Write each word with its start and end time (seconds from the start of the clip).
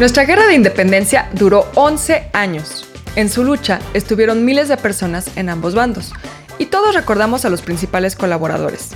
Nuestra 0.00 0.24
guerra 0.24 0.46
de 0.46 0.54
independencia 0.54 1.28
duró 1.34 1.70
11 1.74 2.30
años. 2.32 2.88
En 3.16 3.28
su 3.28 3.44
lucha 3.44 3.80
estuvieron 3.92 4.46
miles 4.46 4.68
de 4.68 4.78
personas 4.78 5.36
en 5.36 5.50
ambos 5.50 5.74
bandos, 5.74 6.14
y 6.56 6.66
todos 6.66 6.94
recordamos 6.94 7.44
a 7.44 7.50
los 7.50 7.60
principales 7.60 8.16
colaboradores. 8.16 8.92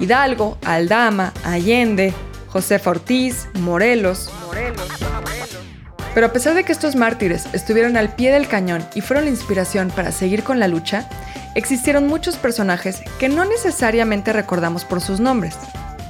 Hidalgo, 0.00 0.56
Aldama, 0.64 1.34
Allende, 1.44 2.14
José 2.46 2.80
Ortiz, 2.82 3.46
Morelos. 3.60 4.30
Pero 6.14 6.26
a 6.26 6.32
pesar 6.32 6.54
de 6.54 6.64
que 6.64 6.72
estos 6.72 6.96
mártires 6.96 7.44
estuvieron 7.52 7.98
al 7.98 8.14
pie 8.14 8.32
del 8.32 8.48
cañón 8.48 8.82
y 8.94 9.02
fueron 9.02 9.26
la 9.26 9.30
inspiración 9.30 9.90
para 9.90 10.12
seguir 10.12 10.44
con 10.44 10.58
la 10.58 10.68
lucha, 10.68 11.10
existieron 11.56 12.06
muchos 12.06 12.36
personajes 12.36 13.02
que 13.18 13.28
no 13.28 13.44
necesariamente 13.44 14.32
recordamos 14.32 14.86
por 14.86 15.02
sus 15.02 15.20
nombres. 15.20 15.56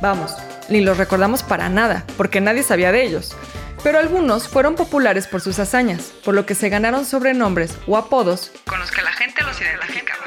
Vamos, 0.00 0.36
ni 0.68 0.80
los 0.80 0.96
recordamos 0.96 1.42
para 1.42 1.68
nada, 1.68 2.04
porque 2.16 2.40
nadie 2.40 2.62
sabía 2.62 2.92
de 2.92 3.02
ellos. 3.02 3.34
Pero 3.82 3.98
algunos 3.98 4.48
fueron 4.48 4.74
populares 4.74 5.26
por 5.26 5.40
sus 5.40 5.58
hazañas, 5.58 6.12
por 6.24 6.34
lo 6.34 6.46
que 6.46 6.54
se 6.54 6.68
ganaron 6.68 7.04
sobrenombres 7.04 7.74
o 7.86 7.96
apodos 7.96 8.50
con 8.66 8.78
los 8.78 8.90
que 8.90 9.02
la 9.02 9.12
gente 9.12 9.42
los 9.44 9.60
identificaba. 9.60 10.24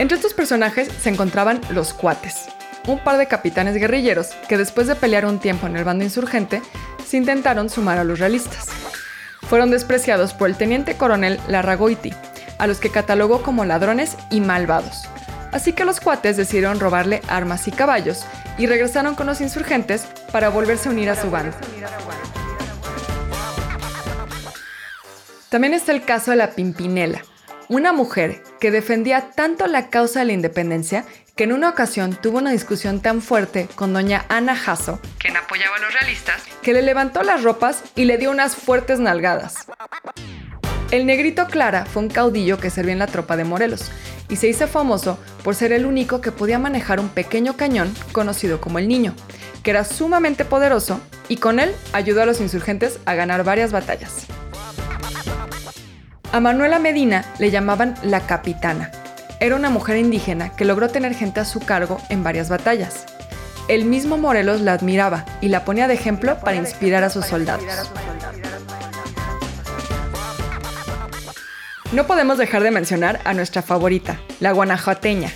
Entre 0.00 0.16
estos 0.16 0.32
personajes 0.32 0.88
se 0.88 1.10
encontraban 1.10 1.60
los 1.68 1.92
cuates, 1.92 2.46
un 2.86 3.04
par 3.04 3.18
de 3.18 3.26
capitanes 3.26 3.74
guerrilleros 3.74 4.28
que 4.48 4.56
después 4.56 4.86
de 4.86 4.96
pelear 4.96 5.26
un 5.26 5.38
tiempo 5.38 5.66
en 5.66 5.76
el 5.76 5.84
bando 5.84 6.04
insurgente, 6.04 6.62
se 7.06 7.18
intentaron 7.18 7.68
sumar 7.68 7.98
a 7.98 8.04
los 8.04 8.18
realistas. 8.18 8.68
Fueron 9.42 9.70
despreciados 9.70 10.32
por 10.32 10.48
el 10.48 10.56
teniente 10.56 10.96
coronel 10.96 11.38
Larragoiti, 11.48 12.14
a 12.58 12.66
los 12.66 12.78
que 12.78 12.90
catalogó 12.90 13.42
como 13.42 13.66
ladrones 13.66 14.16
y 14.30 14.40
malvados. 14.40 15.02
Así 15.52 15.74
que 15.74 15.84
los 15.84 16.00
cuates 16.00 16.38
decidieron 16.38 16.80
robarle 16.80 17.20
armas 17.28 17.68
y 17.68 17.72
caballos 17.72 18.24
y 18.60 18.66
regresaron 18.66 19.14
con 19.14 19.26
los 19.26 19.40
insurgentes 19.40 20.06
para 20.32 20.50
volverse 20.50 20.90
a 20.90 20.92
unir 20.92 21.08
a 21.08 21.16
su 21.16 21.30
bando. 21.30 21.56
También 25.48 25.72
está 25.72 25.92
el 25.92 26.04
caso 26.04 26.30
de 26.30 26.36
la 26.36 26.50
Pimpinela, 26.50 27.22
una 27.68 27.94
mujer 27.94 28.42
que 28.60 28.70
defendía 28.70 29.30
tanto 29.30 29.66
la 29.66 29.88
causa 29.88 30.20
de 30.20 30.26
la 30.26 30.32
independencia 30.34 31.06
que 31.36 31.44
en 31.44 31.52
una 31.52 31.70
ocasión 31.70 32.14
tuvo 32.20 32.36
una 32.36 32.50
discusión 32.50 33.00
tan 33.00 33.22
fuerte 33.22 33.66
con 33.76 33.94
doña 33.94 34.26
Ana 34.28 34.54
Jasso, 34.54 35.00
quien 35.18 35.38
apoyaba 35.38 35.76
a 35.76 35.80
los 35.80 35.94
realistas, 35.94 36.42
que 36.60 36.74
le 36.74 36.82
levantó 36.82 37.22
las 37.22 37.42
ropas 37.42 37.82
y 37.96 38.04
le 38.04 38.18
dio 38.18 38.30
unas 38.30 38.56
fuertes 38.56 39.00
nalgadas. 39.00 39.66
El 40.90 41.06
negrito 41.06 41.46
Clara 41.46 41.86
fue 41.86 42.02
un 42.02 42.10
caudillo 42.10 42.58
que 42.58 42.68
servía 42.68 42.92
en 42.92 42.98
la 42.98 43.06
tropa 43.06 43.38
de 43.38 43.44
Morelos 43.44 43.90
y 44.30 44.36
se 44.36 44.48
hizo 44.48 44.66
famoso 44.66 45.18
por 45.44 45.54
ser 45.54 45.72
el 45.72 45.84
único 45.84 46.20
que 46.20 46.32
podía 46.32 46.58
manejar 46.58 47.00
un 47.00 47.08
pequeño 47.08 47.56
cañón 47.56 47.92
conocido 48.12 48.60
como 48.60 48.78
el 48.78 48.88
Niño, 48.88 49.14
que 49.62 49.70
era 49.70 49.84
sumamente 49.84 50.44
poderoso 50.44 51.00
y 51.28 51.36
con 51.36 51.60
él 51.60 51.74
ayudó 51.92 52.22
a 52.22 52.26
los 52.26 52.40
insurgentes 52.40 52.98
a 53.04 53.14
ganar 53.14 53.44
varias 53.44 53.72
batallas. 53.72 54.26
A 56.32 56.38
Manuela 56.38 56.78
Medina 56.78 57.24
le 57.38 57.50
llamaban 57.50 57.96
la 58.02 58.20
capitana. 58.20 58.92
Era 59.40 59.56
una 59.56 59.70
mujer 59.70 59.96
indígena 59.96 60.50
que 60.50 60.64
logró 60.64 60.88
tener 60.88 61.14
gente 61.14 61.40
a 61.40 61.44
su 61.44 61.60
cargo 61.60 62.00
en 62.08 62.22
varias 62.22 62.48
batallas. 62.48 63.06
El 63.68 63.84
mismo 63.84 64.16
Morelos 64.16 64.60
la 64.60 64.74
admiraba 64.74 65.24
y 65.40 65.48
la 65.48 65.64
ponía 65.64 65.88
de 65.88 65.94
ejemplo 65.94 66.38
para 66.38 66.56
inspirar 66.56 67.02
a 67.04 67.10
sus 67.10 67.26
soldados. 67.26 67.64
No 71.92 72.06
podemos 72.06 72.38
dejar 72.38 72.62
de 72.62 72.70
mencionar 72.70 73.20
a 73.24 73.34
nuestra 73.34 73.62
favorita, 73.62 74.20
la 74.38 74.52
guanajuateña, 74.52 75.32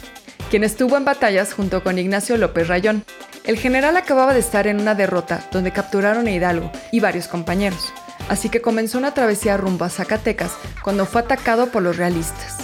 quien 0.51 0.63
estuvo 0.63 0.97
en 0.97 1.05
batallas 1.05 1.53
junto 1.53 1.83
con 1.83 1.99
Ignacio 1.99 2.37
López 2.37 2.69
Rayón. 2.69 3.05
El 3.43 3.59
general 3.59 3.97
acababa 3.97 4.35
de 4.35 4.39
estar 4.39 4.69
en 4.69 4.81
una 4.81 4.95
derrota 4.95 5.49
donde 5.51 5.73
capturaron 5.73 6.29
a 6.29 6.31
Hidalgo 6.31 6.71
y 6.93 7.01
varios 7.01 7.27
compañeros, 7.27 7.93
así 8.29 8.51
que 8.51 8.63
comenzó 8.63 8.99
una 8.99 9.15
travesía 9.15 9.57
rumbo 9.57 9.85
a 9.85 9.91
Zacatecas 9.91 10.53
cuando 10.85 11.07
fue 11.07 11.23
atacado 11.23 11.73
por 11.73 11.83
los 11.83 11.97
realistas. 11.97 12.59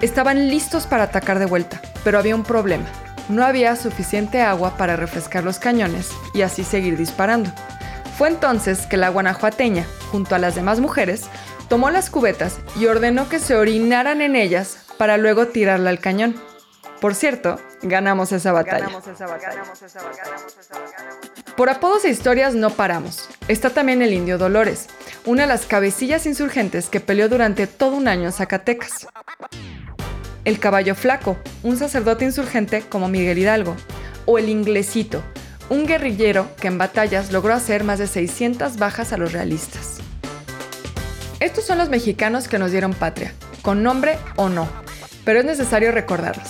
Estaban 0.00 0.48
listos 0.48 0.88
para 0.88 1.04
atacar 1.04 1.38
de 1.38 1.46
vuelta, 1.46 1.80
pero 2.02 2.18
había 2.18 2.34
un 2.34 2.42
problema. 2.42 2.86
No 3.28 3.44
había 3.44 3.76
suficiente 3.76 4.42
agua 4.42 4.76
para 4.76 4.96
refrescar 4.96 5.44
los 5.44 5.60
cañones 5.60 6.08
y 6.34 6.42
así 6.42 6.64
seguir 6.64 6.96
disparando. 6.96 7.52
Fue 8.18 8.28
entonces 8.28 8.86
que 8.86 8.96
la 8.96 9.10
guanajuateña, 9.10 9.86
junto 10.10 10.34
a 10.34 10.38
las 10.38 10.54
demás 10.54 10.80
mujeres, 10.80 11.22
tomó 11.72 11.88
las 11.88 12.10
cubetas 12.10 12.58
y 12.78 12.84
ordenó 12.84 13.30
que 13.30 13.38
se 13.38 13.56
orinaran 13.56 14.20
en 14.20 14.36
ellas 14.36 14.76
para 14.98 15.16
luego 15.16 15.46
tirarla 15.46 15.88
al 15.88 16.00
cañón. 16.00 16.34
Por 17.00 17.14
cierto, 17.14 17.58
ganamos 17.80 18.30
esa 18.30 18.52
batalla. 18.52 18.88
Por 21.56 21.70
apodos 21.70 22.04
e 22.04 22.10
historias 22.10 22.54
no 22.54 22.68
paramos. 22.68 23.26
Está 23.48 23.70
también 23.70 24.02
el 24.02 24.12
Indio 24.12 24.36
Dolores, 24.36 24.88
una 25.24 25.44
de 25.44 25.48
las 25.48 25.64
cabecillas 25.64 26.26
insurgentes 26.26 26.90
que 26.90 27.00
peleó 27.00 27.30
durante 27.30 27.66
todo 27.66 27.96
un 27.96 28.06
año 28.06 28.24
en 28.24 28.32
Zacatecas. 28.32 29.06
El 30.44 30.58
Caballo 30.58 30.94
Flaco, 30.94 31.38
un 31.62 31.78
sacerdote 31.78 32.26
insurgente 32.26 32.82
como 32.82 33.08
Miguel 33.08 33.38
Hidalgo. 33.38 33.76
O 34.26 34.36
el 34.36 34.50
Inglesito, 34.50 35.22
un 35.70 35.86
guerrillero 35.86 36.54
que 36.60 36.68
en 36.68 36.76
batallas 36.76 37.32
logró 37.32 37.54
hacer 37.54 37.82
más 37.82 37.98
de 37.98 38.08
600 38.08 38.76
bajas 38.76 39.14
a 39.14 39.16
los 39.16 39.32
realistas. 39.32 40.01
Estos 41.42 41.64
son 41.64 41.78
los 41.78 41.88
mexicanos 41.88 42.46
que 42.46 42.56
nos 42.56 42.70
dieron 42.70 42.94
patria, 42.94 43.34
con 43.62 43.82
nombre 43.82 44.16
o 44.36 44.48
no, 44.48 44.68
pero 45.24 45.40
es 45.40 45.44
necesario 45.44 45.90
recordarlos. 45.90 46.48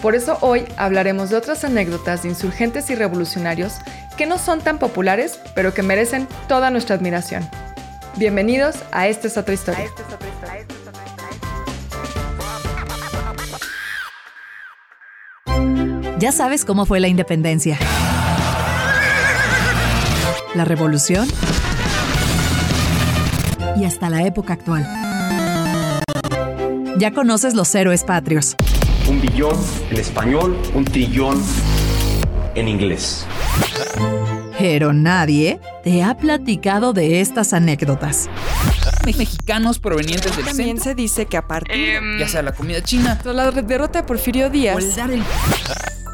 Por 0.00 0.14
eso 0.14 0.38
hoy 0.40 0.64
hablaremos 0.78 1.28
de 1.28 1.36
otras 1.36 1.64
anécdotas 1.64 2.22
de 2.22 2.30
insurgentes 2.30 2.88
y 2.88 2.94
revolucionarios 2.94 3.74
que 4.16 4.24
no 4.24 4.38
son 4.38 4.62
tan 4.62 4.78
populares, 4.78 5.38
pero 5.54 5.74
que 5.74 5.82
merecen 5.82 6.26
toda 6.48 6.70
nuestra 6.70 6.96
admiración. 6.96 7.46
Bienvenidos 8.16 8.76
a 8.90 9.06
Esta 9.06 9.26
es 9.26 9.36
otra 9.36 9.52
historia. 9.52 9.84
Ya 16.18 16.32
sabes 16.32 16.64
cómo 16.64 16.86
fue 16.86 17.00
la 17.00 17.08
independencia. 17.08 17.78
La 20.54 20.64
revolución 20.64 21.28
y 23.82 23.84
hasta 23.84 24.08
la 24.08 24.24
época 24.24 24.52
actual. 24.52 24.86
Ya 26.98 27.10
conoces 27.10 27.54
los 27.54 27.74
héroes 27.74 28.04
patrios. 28.04 28.54
Un 29.08 29.20
billón 29.20 29.56
en 29.90 29.96
español, 29.96 30.56
un 30.72 30.84
trillón 30.84 31.42
en 32.54 32.68
inglés. 32.68 33.26
Pero 34.56 34.92
nadie 34.92 35.58
te 35.82 36.04
ha 36.04 36.16
platicado 36.16 36.92
de 36.92 37.20
estas 37.20 37.52
anécdotas. 37.52 38.30
Mexicanos 39.04 39.80
provenientes 39.80 40.36
del 40.36 40.44
También 40.44 40.76
centro, 40.76 40.84
se 40.84 40.94
dice 40.94 41.26
que 41.26 41.36
a 41.36 41.48
partir 41.48 41.98
ya 42.20 42.28
sea 42.28 42.42
la 42.42 42.52
comida 42.52 42.80
china 42.82 43.18
la 43.24 43.50
derrota 43.50 44.02
de 44.02 44.06
Porfirio 44.06 44.48
Díaz, 44.48 44.76
o 44.76 44.78
el 44.78 44.94
dar 44.94 45.10
el 45.10 45.24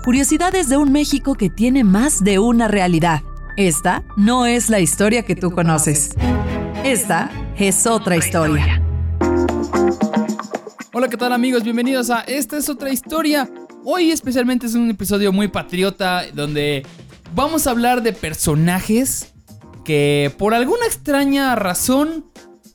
Curiosidades 0.04 0.70
de 0.70 0.78
un 0.78 0.90
México 0.90 1.34
que 1.34 1.50
tiene 1.50 1.84
más 1.84 2.24
de 2.24 2.38
una 2.38 2.66
realidad. 2.66 3.20
Esta 3.58 4.04
no 4.16 4.46
es 4.46 4.70
la 4.70 4.80
historia 4.80 5.24
que 5.24 5.36
tú 5.36 5.50
conoces. 5.50 6.14
Esta 6.82 7.30
es 7.58 7.86
otra 7.86 8.16
historia. 8.16 8.80
Hola, 10.92 11.08
¿qué 11.08 11.16
tal 11.16 11.32
amigos? 11.32 11.64
Bienvenidos 11.64 12.08
a 12.10 12.20
Esta 12.20 12.56
es 12.56 12.68
otra 12.68 12.92
historia. 12.92 13.50
Hoy 13.84 14.12
especialmente 14.12 14.66
es 14.66 14.74
un 14.74 14.90
episodio 14.90 15.32
muy 15.32 15.48
patriota 15.48 16.24
donde 16.32 16.86
vamos 17.34 17.66
a 17.66 17.70
hablar 17.70 18.02
de 18.02 18.12
personajes 18.12 19.34
que 19.84 20.32
por 20.38 20.54
alguna 20.54 20.86
extraña 20.86 21.56
razón 21.56 22.26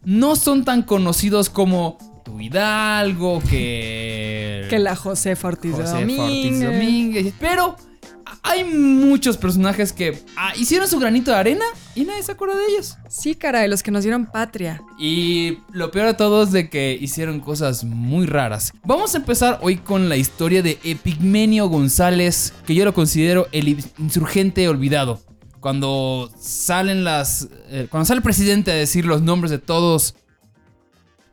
no 0.03 0.35
son 0.35 0.65
tan 0.65 0.83
conocidos 0.83 1.49
como 1.49 1.97
tu 2.25 2.41
Hidalgo, 2.41 3.41
que... 3.49 4.67
que 4.69 4.79
la 4.79 4.97
Josefa 4.97 5.47
Ortiz 5.47 5.77
de 5.77 5.83
José 5.83 5.95
Ortiz 5.95 6.59
Domínguez. 6.59 6.61
Domínguez. 6.61 7.33
Pero 7.39 7.77
hay 8.45 8.65
muchos 8.65 9.37
personajes 9.37 9.93
que 9.93 10.21
ah, 10.35 10.51
hicieron 10.57 10.87
su 10.89 10.99
granito 10.99 11.31
de 11.31 11.37
arena 11.37 11.65
y 11.95 12.03
nadie 12.03 12.21
se 12.23 12.33
acuerda 12.33 12.57
de 12.57 12.65
ellos. 12.67 12.97
Sí, 13.09 13.35
caray, 13.35 13.69
los 13.69 13.81
que 13.81 13.89
nos 13.89 14.03
dieron 14.03 14.25
patria. 14.25 14.83
Y 14.99 15.59
lo 15.71 15.91
peor 15.91 16.07
de 16.07 16.13
todo 16.13 16.43
es 16.43 16.51
de 16.51 16.69
que 16.69 16.97
hicieron 16.99 17.39
cosas 17.39 17.85
muy 17.85 18.25
raras. 18.25 18.73
Vamos 18.83 19.15
a 19.15 19.19
empezar 19.19 19.59
hoy 19.61 19.77
con 19.77 20.09
la 20.09 20.17
historia 20.17 20.61
de 20.61 20.77
Epigmenio 20.83 21.67
González, 21.69 22.53
que 22.67 22.75
yo 22.75 22.83
lo 22.83 22.93
considero 22.93 23.47
el 23.53 23.69
insurgente 23.97 24.67
olvidado. 24.67 25.21
Cuando 25.61 26.29
salen 26.37 27.05
las. 27.05 27.47
eh, 27.69 27.87
cuando 27.89 28.05
sale 28.05 28.17
el 28.17 28.23
presidente 28.23 28.71
a 28.71 28.75
decir 28.75 29.05
los 29.05 29.21
nombres 29.21 29.51
de 29.51 29.59
todos. 29.59 30.15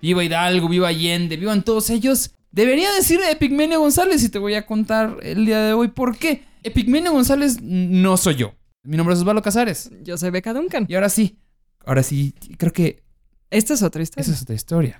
Viva 0.01 0.23
Hidalgo, 0.23 0.69
viva 0.69 0.89
Allende, 0.89 1.37
vivan 1.37 1.65
todos 1.65 1.91
ellos. 1.91 2.31
Debería 2.53 2.91
decir 2.93 3.21
Epigmenio 3.29 3.81
González 3.81 4.23
y 4.23 4.29
te 4.29 4.39
voy 4.39 4.55
a 4.55 4.65
contar 4.65 5.17
el 5.23 5.45
día 5.45 5.61
de 5.61 5.73
hoy 5.73 5.89
por 5.89 6.17
qué. 6.17 6.49
Epigmenio 6.63 7.13
González 7.13 7.59
no 7.63 8.17
soy 8.17 8.37
yo. 8.37 8.55
Mi 8.83 8.97
nombre 8.97 9.15
es 9.15 9.21
Osvaldo 9.21 9.43
Casares. 9.43 9.91
Yo 10.03 10.17
soy 10.19 10.31
Beca 10.31 10.53
Duncan. 10.53 10.87
Y 10.89 10.95
ahora 10.95 11.09
sí, 11.09 11.39
ahora 11.85 12.03
sí, 12.03 12.35
creo 12.59 12.73
que 12.73 13.03
Esta 13.51 13.75
es 13.75 13.83
otra 13.83 14.03
historia. 14.03 14.23
esa 14.23 14.33
es 14.33 14.43
otra 14.43 14.55
historia. 14.55 14.99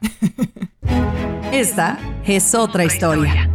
Esta 1.53 1.99
es 2.27 2.55
otra 2.55 2.85
historia. 2.85 3.51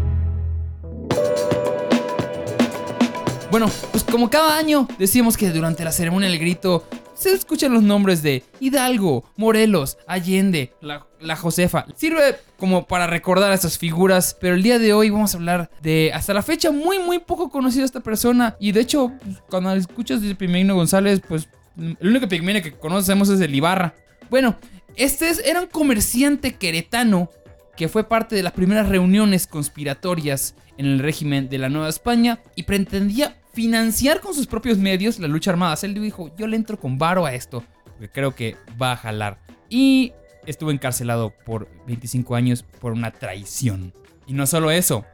Bueno, 3.50 3.72
pues 3.92 4.04
como 4.04 4.30
cada 4.30 4.58
año 4.58 4.88
decíamos 5.00 5.38
que 5.38 5.50
durante 5.50 5.84
la 5.84 5.92
ceremonia 5.92 6.30
del 6.30 6.40
grito 6.40 6.88
se 7.16 7.34
escuchan 7.34 7.74
los 7.74 7.82
nombres 7.84 8.22
de 8.22 8.44
Hidalgo, 8.60 9.24
Morelos, 9.38 9.98
Allende, 10.08 10.74
la, 10.82 11.36
Josefa. 11.36 11.86
Sirve 11.96 12.36
como 12.58 12.86
para 12.86 13.08
recordar 13.08 13.52
a 13.52 13.56
esas 13.56 13.78
figuras, 13.78 14.38
pero 14.40 14.54
el 14.56 14.62
día 14.64 14.78
de 14.78 14.94
hoy 14.94 15.10
vamos 15.10 15.34
a 15.34 15.38
hablar 15.38 15.72
de 15.82 16.12
hasta 16.14 16.34
la 16.34 16.44
fecha 16.44 16.72
muy 16.72 17.00
muy 17.00 17.20
poco 17.20 17.50
conocida 17.50 17.84
esta 17.86 18.02
persona 18.02 18.56
y 18.60 18.72
de 18.74 18.82
hecho 18.82 19.12
cuando 19.50 19.74
escuchas 19.74 20.22
de 20.22 20.36
Pigmenio 20.36 20.76
González, 20.76 21.22
pues 21.28 21.50
el 21.78 21.98
único 22.08 22.28
Pigmenio 22.28 22.62
que 22.62 22.74
conocemos 22.74 23.30
es 23.30 23.40
el 23.42 23.56
Ibarra. 23.56 23.96
Bueno, 24.30 24.56
este 24.96 25.30
es- 25.30 25.40
era 25.46 25.62
un 25.62 25.68
comerciante 25.68 26.54
queretano 26.56 27.30
que 27.76 27.88
fue 27.90 28.08
parte 28.08 28.36
de 28.36 28.44
las 28.44 28.54
primeras 28.54 28.88
reuniones 28.88 29.48
conspiratorias 29.48 30.56
en 30.78 30.86
el 30.86 31.00
régimen 31.00 31.50
de 31.50 31.58
la 31.58 31.70
Nueva 31.70 31.90
España 31.90 32.40
y 32.56 32.64
pretendía 32.64 33.36
financiar 33.56 34.20
con 34.20 34.34
sus 34.34 34.46
propios 34.46 34.78
medios 34.78 35.18
la 35.18 35.30
lucha 35.30 35.50
armada. 35.50 35.76
Él 35.82 35.94
dijo, 35.94 36.36
yo 36.38 36.46
le 36.46 36.58
entro 36.58 36.78
con 36.78 36.98
varo 36.98 37.26
a 37.26 37.34
esto, 37.34 37.64
porque 37.86 38.10
creo 38.10 38.36
que 38.36 38.58
va 38.80 38.92
a 38.92 38.98
jalar. 38.98 39.40
Y 39.70 40.12
estuvo 40.46 40.72
encarcelado 40.72 41.34
por 41.46 41.70
25 41.88 42.36
años 42.36 42.64
por 42.82 42.92
una 42.92 43.12
traición. 43.12 43.94
Y 44.28 44.34
no 44.34 44.46
solo 44.46 44.72
eso, 44.72 45.06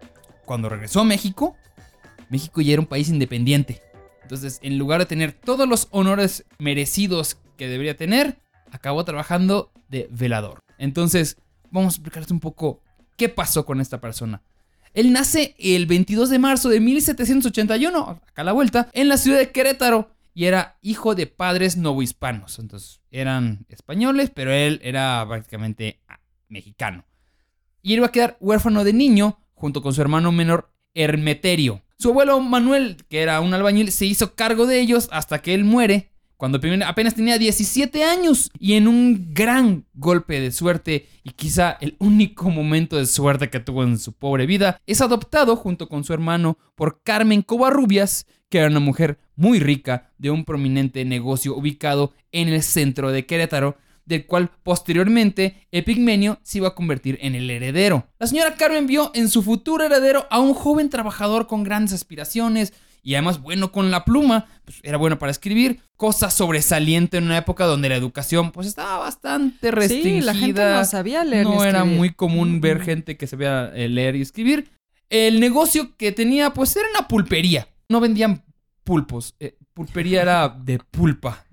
cuando 0.46 0.70
regresó 0.70 1.02
a 1.02 1.06
México, 1.06 1.56
México 2.30 2.62
ya 2.62 2.74
era 2.74 2.82
un 2.82 2.88
país 2.88 3.10
independiente. 3.10 3.82
Entonces, 4.24 4.60
en 4.64 4.78
lugar 4.78 5.00
de 5.00 5.06
tener 5.06 5.34
todos 5.34 5.68
los 5.68 5.88
honores 5.92 6.46
merecidos 6.58 7.38
que 7.58 7.68
debería 7.68 7.96
tener, 7.96 8.40
acabó 8.72 9.06
trabajando 9.06 9.72
de 9.88 10.08
velador. 10.10 10.60
Entonces, 10.80 11.38
vamos 11.70 11.94
a 11.94 11.98
explicarte 11.98 12.34
un 12.34 12.40
poco 12.40 12.82
qué 13.18 13.30
pasó 13.30 13.66
con 13.66 13.82
esta 13.82 14.02
persona. 14.02 14.42
Él 14.94 15.14
nace 15.14 15.56
el 15.58 15.86
22 15.86 16.30
de 16.30 16.40
marzo 16.40 16.70
de 16.70 16.80
1781, 16.80 18.00
acá 18.28 18.42
a 18.42 18.46
la 18.46 18.52
vuelta, 18.52 18.90
en 18.94 19.08
la 19.08 19.18
ciudad 19.18 19.38
de 19.38 19.52
Querétaro. 19.52 20.12
Y 20.34 20.46
era 20.46 20.78
hijo 20.82 21.14
de 21.14 21.28
padres 21.28 21.76
novohispanos. 21.76 22.60
Entonces, 22.60 23.02
eran 23.12 23.66
españoles, 23.68 24.32
pero 24.34 24.54
él 24.54 24.80
era 24.82 25.26
prácticamente 25.28 26.00
ah, 26.08 26.20
mexicano. 26.48 27.06
Y 27.82 27.94
él 27.94 27.98
iba 27.98 28.08
a 28.08 28.12
quedar 28.12 28.38
huérfano 28.40 28.84
de 28.86 28.94
niño 28.94 29.40
junto 29.54 29.82
con 29.82 29.94
su 29.94 30.02
hermano 30.02 30.32
menor 30.32 30.72
Hermeterio. 30.94 31.82
Su 31.98 32.10
abuelo 32.10 32.40
Manuel, 32.40 32.98
que 33.10 33.22
era 33.22 33.42
un 33.42 33.54
albañil, 33.54 33.92
se 33.92 34.06
hizo 34.06 34.36
cargo 34.36 34.66
de 34.66 34.80
ellos 34.80 35.10
hasta 35.12 35.42
que 35.42 35.54
él 35.54 35.64
muere, 35.64 36.11
cuando 36.42 36.60
apenas 36.88 37.14
tenía 37.14 37.38
17 37.38 38.04
años. 38.04 38.50
Y 38.58 38.74
en 38.74 38.88
un 38.88 39.32
gran 39.32 39.86
golpe 39.94 40.40
de 40.40 40.52
suerte, 40.52 41.08
y 41.24 41.34
quizá 41.34 41.78
el 41.82 41.96
único 42.00 42.50
momento 42.50 42.98
de 42.98 43.06
suerte 43.06 43.52
que 43.52 43.60
tuvo 43.60 43.84
en 43.84 44.00
su 44.00 44.14
pobre 44.14 44.48
vida, 44.48 44.82
es 44.88 45.02
adoptado 45.02 45.56
junto 45.56 45.88
con 45.88 46.04
su 46.04 46.14
hermano 46.14 46.58
por 46.74 47.04
Carmen 47.04 47.44
Covarrubias, 47.44 48.26
que 48.50 48.58
era 48.58 48.70
una 48.70 48.80
mujer 48.80 49.20
muy 49.36 49.60
rica 49.60 50.10
de 50.18 50.32
un 50.32 50.44
prominente 50.44 51.06
negocio 51.06 51.56
ubicado 51.56 52.12
en 52.32 52.50
el 52.50 52.64
centro 52.64 53.12
de 53.12 53.28
Querétaro, 53.28 53.78
del 54.06 54.26
cual 54.26 54.50
posteriormente 54.64 55.68
Epigmenio 55.72 56.40
se 56.42 56.58
iba 56.58 56.70
a 56.70 56.76
convertir 56.76 57.20
en 57.22 57.36
el 57.36 57.52
heredero. 57.52 58.08
La 58.18 58.26
señora 58.26 58.56
Carmen 58.56 58.88
vio 58.88 59.12
en 59.14 59.30
su 59.30 59.44
futuro 59.44 59.86
heredero 59.86 60.26
a 60.32 60.40
un 60.40 60.56
joven 60.56 60.90
trabajador 60.90 61.46
con 61.46 61.62
grandes 61.62 61.94
aspiraciones 61.94 62.74
y 63.04 63.16
además 63.16 63.42
bueno 63.42 63.72
con 63.72 63.90
la 63.92 64.06
pluma, 64.06 64.46
pues 64.66 64.80
era 64.84 64.98
bueno 64.98 65.18
para 65.20 65.32
escribir, 65.32 65.82
cosa 65.96 66.30
sobresaliente 66.30 67.18
en 67.18 67.26
una 67.26 67.38
época 67.38 67.66
donde 67.66 67.90
la 67.90 67.96
educación 67.96 68.52
pues 68.52 68.68
estaba 68.68 68.98
bastante 69.00 69.72
restringida. 69.72 70.20
Sí, 70.20 70.22
la 70.22 70.34
gente 70.36 70.64
no 70.64 70.86
sabía 70.86 71.24
leer 71.24 71.46
ni 71.48 71.56
No 71.56 71.64
era 71.64 71.84
muy 71.86 72.12
común 72.14 72.62
ver 72.62 72.80
Mm. 72.80 72.84
gente 72.84 73.18
que 73.18 73.28
sabía 73.28 73.72
eh, 73.76 73.88
leer 73.90 74.16
y 74.16 74.22
escribir. 74.22 74.70
El 75.10 75.40
negocio 75.40 75.96
que 75.98 76.12
tenía 76.12 76.52
pues 76.54 76.76
era 76.76 76.86
una 76.98 77.08
pulpería. 77.08 77.68
No 77.90 78.00
vendían 78.00 78.44
pulpos. 78.84 79.36
eh, 79.40 79.58
pulpería 79.74 80.22
era 80.22 80.50
de 80.50 80.80
pulpa. 80.80 81.46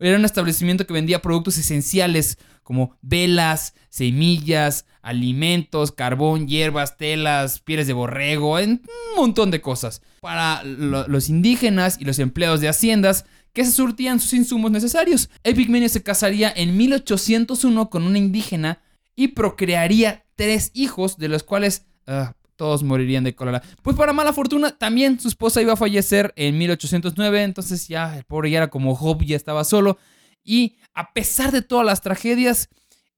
Era 0.00 0.16
un 0.18 0.24
establecimiento 0.24 0.86
que 0.86 0.92
vendía 0.92 1.22
productos 1.22 1.58
esenciales 1.58 2.38
como 2.62 2.96
velas, 3.02 3.74
semillas, 3.88 4.86
alimentos, 5.02 5.90
carbón, 5.92 6.46
hierbas, 6.46 6.96
telas, 6.96 7.58
pieles 7.60 7.86
de 7.86 7.92
borrego, 7.92 8.52
un 8.54 8.82
montón 9.16 9.50
de 9.50 9.60
cosas. 9.60 10.00
Para 10.20 10.62
lo- 10.64 11.08
los 11.08 11.28
indígenas 11.28 11.96
y 12.00 12.04
los 12.04 12.18
empleados 12.18 12.60
de 12.60 12.68
haciendas 12.68 13.24
que 13.52 13.64
se 13.64 13.72
surtían 13.72 14.20
sus 14.20 14.32
insumos 14.34 14.70
necesarios. 14.70 15.28
Epigmenio 15.44 15.88
se 15.88 16.02
casaría 16.02 16.52
en 16.54 16.76
1801 16.76 17.90
con 17.90 18.04
una 18.04 18.18
indígena 18.18 18.80
y 19.16 19.28
procrearía 19.28 20.24
tres 20.36 20.70
hijos, 20.74 21.18
de 21.18 21.28
los 21.28 21.42
cuales 21.42 21.84
ah, 22.06 22.34
todos 22.62 22.84
morirían 22.84 23.24
de 23.24 23.34
cólera. 23.34 23.60
Pues 23.82 23.96
para 23.96 24.12
mala 24.12 24.32
fortuna, 24.32 24.70
también 24.78 25.18
su 25.18 25.26
esposa 25.26 25.60
iba 25.60 25.72
a 25.72 25.76
fallecer 25.76 26.32
en 26.36 26.56
1809, 26.58 27.42
entonces 27.42 27.88
ya 27.88 28.16
el 28.16 28.22
pobre 28.22 28.52
ya 28.52 28.58
era 28.58 28.70
como 28.70 28.94
Job, 28.94 29.24
ya 29.24 29.34
estaba 29.34 29.64
solo. 29.64 29.98
Y 30.44 30.76
a 30.94 31.12
pesar 31.12 31.50
de 31.50 31.62
todas 31.62 31.84
las 31.84 32.02
tragedias, 32.02 32.68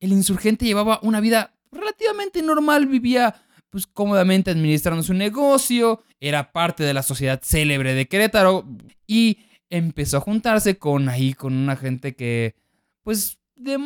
el 0.00 0.12
insurgente 0.12 0.64
llevaba 0.64 0.99
una 1.02 1.20
vida 1.20 1.52
relativamente 1.70 2.41
normal, 2.41 2.87
vivía 2.87 3.35
pues 3.69 3.87
cómodamente 3.87 4.50
administrando 4.50 5.02
su 5.02 5.12
negocio, 5.12 6.02
era 6.20 6.50
parte 6.50 6.82
de 6.82 6.94
la 6.94 7.02
sociedad 7.02 7.43
célebre 7.43 7.93
de 7.93 8.08
Querétaro 8.08 8.67
y 9.06 9.40
empezó 9.69 10.17
a 10.17 10.20
juntarse 10.20 10.79
con 10.79 11.11
ahí 11.11 11.35
con 11.35 11.52
una 11.52 11.76
gente 11.76 12.17
que 12.17 12.55
pues 13.02 13.37
de 13.56 13.78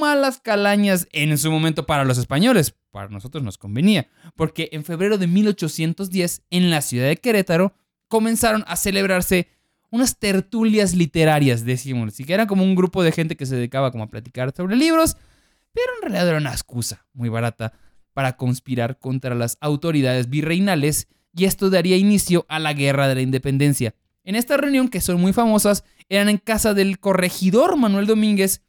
malas 0.00 0.40
calañas 0.40 1.08
en 1.12 1.36
su 1.38 1.50
momento 1.50 1.86
para 1.86 2.04
los 2.04 2.18
españoles, 2.18 2.74
para 2.90 3.08
nosotros 3.08 3.42
nos 3.42 3.58
convenía, 3.58 4.08
porque 4.36 4.68
en 4.72 4.84
febrero 4.84 5.18
de 5.18 5.26
1810 5.26 6.42
en 6.50 6.70
la 6.70 6.82
ciudad 6.82 7.08
de 7.08 7.16
Querétaro 7.16 7.74
comenzaron 8.08 8.64
a 8.66 8.76
celebrarse 8.76 9.48
unas 9.90 10.18
tertulias 10.18 10.94
literarias, 10.94 11.64
decimos, 11.64 12.08
así 12.12 12.24
que 12.24 12.34
era 12.34 12.46
como 12.46 12.62
un 12.62 12.74
grupo 12.74 13.02
de 13.02 13.12
gente 13.12 13.36
que 13.36 13.46
se 13.46 13.56
dedicaba 13.56 13.90
como 13.90 14.04
a 14.04 14.08
platicar 14.08 14.52
sobre 14.54 14.76
libros, 14.76 15.16
pero 15.72 15.86
en 15.96 16.02
realidad 16.02 16.28
era 16.28 16.38
una 16.38 16.52
excusa 16.52 17.06
muy 17.12 17.28
barata 17.28 17.72
para 18.12 18.36
conspirar 18.36 18.98
contra 18.98 19.34
las 19.34 19.58
autoridades 19.60 20.28
virreinales 20.28 21.08
y 21.34 21.44
esto 21.44 21.70
daría 21.70 21.96
inicio 21.96 22.46
a 22.48 22.58
la 22.58 22.72
Guerra 22.72 23.08
de 23.08 23.14
la 23.14 23.20
Independencia. 23.22 23.94
En 24.24 24.34
esta 24.34 24.56
reunión, 24.56 24.88
que 24.88 25.00
son 25.00 25.20
muy 25.20 25.32
famosas, 25.32 25.84
eran 26.08 26.28
en 26.28 26.38
casa 26.38 26.74
del 26.74 26.98
corregidor 26.98 27.76
Manuel 27.76 28.06
Domínguez, 28.06 28.62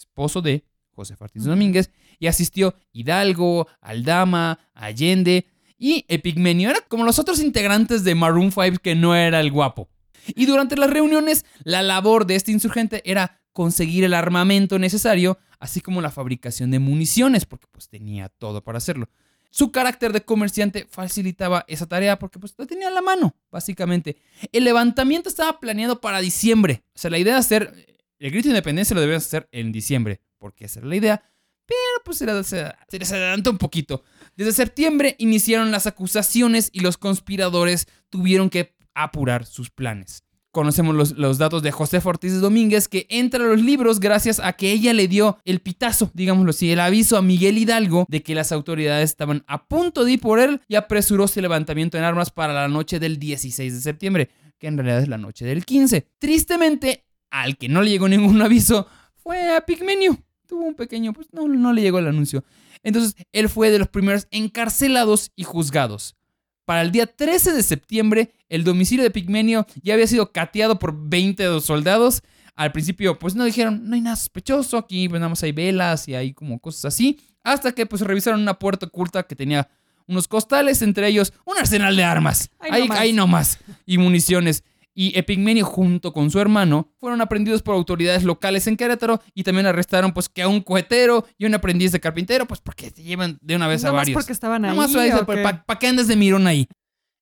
esposo 0.00 0.42
de 0.42 0.64
José 0.90 1.14
Ortiz 1.18 1.44
Domínguez, 1.44 1.90
y 2.18 2.26
asistió 2.26 2.74
Hidalgo, 2.92 3.68
Aldama, 3.80 4.58
Allende 4.74 5.46
y 5.78 6.04
Epigmenio. 6.08 6.70
Era 6.70 6.80
como 6.88 7.04
los 7.04 7.18
otros 7.18 7.40
integrantes 7.40 8.04
de 8.04 8.14
Maroon 8.14 8.52
5 8.52 8.78
que 8.82 8.94
no 8.94 9.14
era 9.14 9.40
el 9.40 9.50
guapo. 9.50 9.88
Y 10.26 10.46
durante 10.46 10.76
las 10.76 10.90
reuniones, 10.90 11.46
la 11.64 11.82
labor 11.82 12.26
de 12.26 12.36
este 12.36 12.52
insurgente 12.52 13.02
era 13.04 13.40
conseguir 13.52 14.04
el 14.04 14.14
armamento 14.14 14.78
necesario, 14.78 15.38
así 15.58 15.80
como 15.80 16.02
la 16.02 16.10
fabricación 16.10 16.70
de 16.70 16.78
municiones, 16.78 17.46
porque 17.46 17.66
pues 17.70 17.88
tenía 17.88 18.28
todo 18.28 18.62
para 18.62 18.78
hacerlo. 18.78 19.08
Su 19.50 19.72
carácter 19.72 20.12
de 20.12 20.24
comerciante 20.24 20.86
facilitaba 20.88 21.64
esa 21.66 21.86
tarea 21.86 22.18
porque 22.18 22.38
pues 22.38 22.54
lo 22.56 22.66
tenía 22.66 22.88
a 22.88 22.92
la 22.92 23.02
mano, 23.02 23.34
básicamente. 23.50 24.16
El 24.52 24.62
levantamiento 24.62 25.28
estaba 25.28 25.58
planeado 25.58 26.00
para 26.00 26.20
diciembre. 26.20 26.84
O 26.94 26.98
sea, 26.98 27.10
la 27.10 27.18
idea 27.18 27.32
de 27.32 27.40
hacer 27.40 27.89
el 28.20 28.30
grito 28.30 28.48
de 28.48 28.50
independencia 28.50 28.94
lo 28.94 29.00
debían 29.00 29.16
hacer 29.16 29.48
en 29.50 29.72
diciembre, 29.72 30.20
porque 30.38 30.66
esa 30.66 30.80
era 30.80 30.88
la 30.88 30.96
idea. 30.96 31.22
Pero 31.66 32.04
pues 32.04 32.18
se, 32.18 32.98
les 32.98 33.12
adelantó 33.12 33.50
un 33.50 33.58
poquito. 33.58 34.02
Desde 34.36 34.52
septiembre 34.52 35.16
iniciaron 35.18 35.70
las 35.70 35.86
acusaciones 35.86 36.68
y 36.72 36.80
los 36.80 36.98
conspiradores 36.98 37.86
tuvieron 38.10 38.50
que 38.50 38.74
apurar 38.94 39.46
sus 39.46 39.70
planes. 39.70 40.24
Conocemos 40.50 40.96
los, 40.96 41.12
los 41.12 41.38
datos 41.38 41.62
de 41.62 41.70
José 41.70 42.00
Ortiz 42.02 42.40
Domínguez, 42.40 42.88
que 42.88 43.06
entra 43.08 43.44
a 43.44 43.46
los 43.46 43.62
libros 43.62 44.00
gracias 44.00 44.40
a 44.40 44.52
que 44.54 44.72
ella 44.72 44.92
le 44.92 45.06
dio 45.06 45.38
el 45.44 45.60
pitazo, 45.60 46.10
digámoslo 46.12 46.50
así, 46.50 46.72
el 46.72 46.80
aviso 46.80 47.16
a 47.16 47.22
Miguel 47.22 47.56
Hidalgo 47.56 48.04
de 48.08 48.24
que 48.24 48.34
las 48.34 48.50
autoridades 48.50 49.10
estaban 49.10 49.44
a 49.46 49.68
punto 49.68 50.04
de 50.04 50.12
ir 50.12 50.20
por 50.20 50.40
él 50.40 50.60
y 50.66 50.74
apresuró 50.74 51.26
ese 51.26 51.40
levantamiento 51.40 51.96
en 51.96 52.04
armas 52.04 52.30
para 52.32 52.52
la 52.52 52.66
noche 52.66 52.98
del 52.98 53.18
16 53.18 53.72
de 53.72 53.80
septiembre, 53.80 54.30
que 54.58 54.66
en 54.66 54.76
realidad 54.76 55.00
es 55.00 55.08
la 55.08 55.18
noche 55.18 55.44
del 55.44 55.64
15. 55.64 56.08
Tristemente, 56.18 57.04
al 57.30 57.56
que 57.56 57.68
no 57.68 57.82
le 57.82 57.90
llegó 57.90 58.08
ningún 58.08 58.40
aviso 58.42 58.86
fue 59.22 59.54
a 59.54 59.60
Pigmenio. 59.62 60.18
Tuvo 60.46 60.64
un 60.64 60.74
pequeño, 60.74 61.12
pues 61.12 61.28
no, 61.32 61.46
no 61.46 61.72
le 61.72 61.82
llegó 61.82 61.98
el 61.98 62.08
anuncio. 62.08 62.44
Entonces, 62.82 63.14
él 63.32 63.48
fue 63.48 63.70
de 63.70 63.78
los 63.78 63.88
primeros 63.88 64.26
encarcelados 64.30 65.30
y 65.36 65.44
juzgados. 65.44 66.16
Para 66.64 66.82
el 66.82 66.92
día 66.92 67.06
13 67.06 67.52
de 67.52 67.62
septiembre, 67.62 68.32
el 68.48 68.64
domicilio 68.64 69.02
de 69.04 69.10
Pigmenio 69.10 69.66
ya 69.82 69.94
había 69.94 70.06
sido 70.06 70.32
cateado 70.32 70.78
por 70.78 71.08
20 71.08 71.42
de 71.42 71.48
los 71.48 71.64
soldados. 71.64 72.22
Al 72.54 72.72
principio, 72.72 73.18
pues 73.18 73.34
no 73.34 73.44
dijeron, 73.44 73.88
no 73.88 73.94
hay 73.94 74.00
nada 74.00 74.16
sospechoso, 74.16 74.76
aquí 74.76 75.08
pues, 75.08 75.20
nada 75.20 75.30
más 75.30 75.42
hay 75.42 75.52
velas 75.52 76.08
y 76.08 76.14
hay 76.14 76.32
como 76.32 76.58
cosas 76.60 76.86
así. 76.86 77.18
Hasta 77.42 77.72
que 77.72 77.86
pues 77.86 78.02
revisaron 78.02 78.40
una 78.40 78.58
puerta 78.58 78.86
oculta 78.86 79.22
que 79.24 79.34
tenía 79.36 79.68
unos 80.06 80.28
costales, 80.28 80.82
entre 80.82 81.08
ellos 81.08 81.32
un 81.44 81.58
arsenal 81.58 81.96
de 81.96 82.04
armas. 82.04 82.50
Ahí 82.58 82.70
Ahí, 82.72 82.80
nomás. 82.82 82.98
ahí 82.98 83.12
nomás. 83.12 83.58
Y 83.86 83.98
municiones. 83.98 84.64
Y 85.00 85.18
Epigmenio 85.18 85.64
junto 85.64 86.12
con 86.12 86.30
su 86.30 86.38
hermano 86.40 86.92
fueron 86.98 87.22
aprendidos 87.22 87.62
por 87.62 87.74
autoridades 87.74 88.22
locales 88.22 88.66
en 88.66 88.76
Querétaro 88.76 89.22
y 89.32 89.44
también 89.44 89.64
arrestaron 89.64 90.12
pues 90.12 90.28
que 90.28 90.42
a 90.42 90.48
un 90.48 90.60
cohetero 90.60 91.26
y 91.38 91.46
un 91.46 91.54
aprendiz 91.54 91.90
de 91.90 92.00
carpintero 92.00 92.46
pues 92.46 92.60
porque 92.60 92.90
se 92.90 93.02
llevan 93.02 93.38
de 93.40 93.56
una 93.56 93.66
vez 93.66 93.82
a 93.86 93.92
más 93.92 94.00
varios. 94.00 94.14
porque 94.14 94.34
estaban 94.34 94.62
ahí. 94.62 94.76
Nada 94.76 94.86
más 94.86 94.92
para, 95.24 95.64
¿o 95.66 95.78
qué? 95.78 95.86
andes 95.86 96.06
de 96.06 96.16
mirón 96.16 96.46
ahí. 96.46 96.68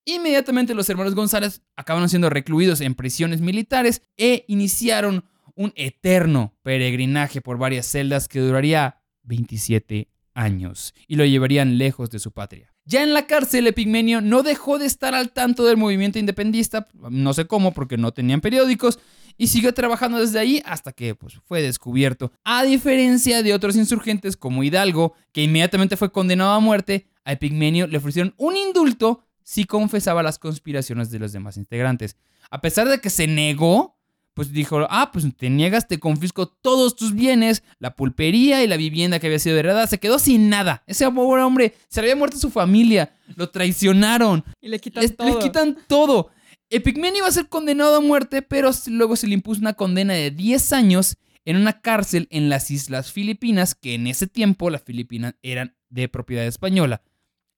Inmediatamente 0.05 0.75
los 0.75 0.91
hermanos 0.91 1.15
González 1.15 1.63
acabaron 1.77 2.09
siendo 2.09 2.29
recluidos 2.29 2.81
en 2.81 2.97
prisiones 2.97 3.41
militares 3.41 4.03
e 4.17 4.45
iniciaron 4.49 5.23
un 5.55 5.73
eterno 5.77 6.57
peregrinaje 6.65 7.41
por 7.41 7.59
varias 7.59 7.87
celdas 7.87 8.27
que 8.27 8.41
duraría 8.41 9.05
27 9.23 10.09
años 10.35 10.95
y 11.07 11.15
lo 11.15 11.25
llevarían 11.25 11.79
lejos 11.79 12.11
de 12.11 12.19
su 12.19 12.33
patria. 12.33 12.75
Ya 12.89 13.03
en 13.03 13.13
la 13.13 13.27
cárcel, 13.27 13.67
Epigmenio 13.67 14.23
no 14.23 14.43
dejó 14.43 14.79
de 14.79 14.87
estar 14.87 15.15
al 15.15 15.31
tanto 15.31 15.67
del 15.67 15.77
movimiento 15.77 16.19
independista, 16.19 16.89
no 17.11 17.35
sé 17.35 17.47
cómo, 17.47 17.75
porque 17.75 17.99
no 17.99 18.13
tenían 18.13 18.41
periódicos, 18.41 18.99
y 19.37 19.49
siguió 19.49 19.75
trabajando 19.75 20.19
desde 20.19 20.39
ahí 20.39 20.63
hasta 20.65 20.93
que 20.93 21.15
pues, 21.15 21.35
fue 21.45 21.61
descubierto. 21.61 22.33
A 22.45 22.63
diferencia 22.65 23.43
de 23.43 23.53
otros 23.53 23.77
insurgentes 23.77 24.39
como 24.39 24.65
Hidalgo, 24.65 25.13
que 25.33 25.43
inmediatamente 25.43 25.99
fue 25.99 26.11
condenado 26.11 26.53
a 26.53 26.61
muerte, 26.61 27.07
a 27.25 27.33
Epigmenio 27.33 27.87
le 27.87 27.99
ofrecieron 27.99 28.33
un 28.39 28.57
indulto 28.57 29.23
si 29.43 29.67
confesaba 29.67 30.23
las 30.23 30.39
conspiraciones 30.39 31.11
de 31.11 31.19
los 31.19 31.33
demás 31.33 31.59
integrantes. 31.59 32.17
A 32.51 32.63
pesar 32.63 32.89
de 32.89 33.03
que 33.03 33.11
se 33.11 33.27
negó, 33.27 33.98
pues 34.39 34.53
dijo, 34.53 34.87
ah, 34.89 35.11
pues 35.13 35.27
te 35.37 35.51
niegas, 35.51 35.89
te 35.89 35.99
confisco 35.99 36.47
todos 36.47 36.95
tus 36.95 37.13
bienes, 37.13 37.65
la 37.81 37.97
pulpería 37.97 38.63
y 38.63 38.69
la 38.69 38.77
vivienda 38.77 39.19
que 39.19 39.27
había 39.27 39.41
sido 39.41 39.59
heredada, 39.59 39.89
se 39.89 39.99
quedó 39.99 40.21
sin 40.21 40.49
nada. 40.49 40.85
Ese 40.87 41.11
pobre 41.11 41.43
hombre, 41.43 41.75
se 41.89 42.01
le 42.01 42.07
había 42.07 42.17
muerto 42.17 42.39
su 42.39 42.49
familia, 42.51 43.13
lo 43.35 43.51
traicionaron. 43.51 44.45
Y 44.61 44.69
le 44.69 44.79
quitan 44.79 45.03
Les- 45.03 45.17
todo. 45.17 45.27
Les 45.27 45.37
quitan 45.39 45.77
todo. 45.89 46.31
Iba 46.71 47.27
a 47.27 47.33
ser 47.33 47.49
condenado 47.49 47.97
a 47.97 48.01
muerte, 48.01 48.43
pero 48.43 48.71
luego 48.87 49.17
se 49.17 49.27
le 49.27 49.35
impuso 49.35 49.61
una 49.61 49.73
condena 49.73 50.15
de 50.15 50.31
10 50.31 50.73
años 50.73 51.17
en 51.45 51.57
una 51.57 51.81
cárcel 51.81 52.29
en 52.31 52.49
las 52.49 52.71
Islas 52.71 53.11
Filipinas, 53.11 53.75
que 53.75 53.95
en 53.95 54.07
ese 54.07 54.29
tiempo 54.29 54.71
las 54.71 54.83
Filipinas 54.83 55.35
eran 55.43 55.75
de 55.91 56.09
propiedad 56.09 56.47
española. 56.47 57.03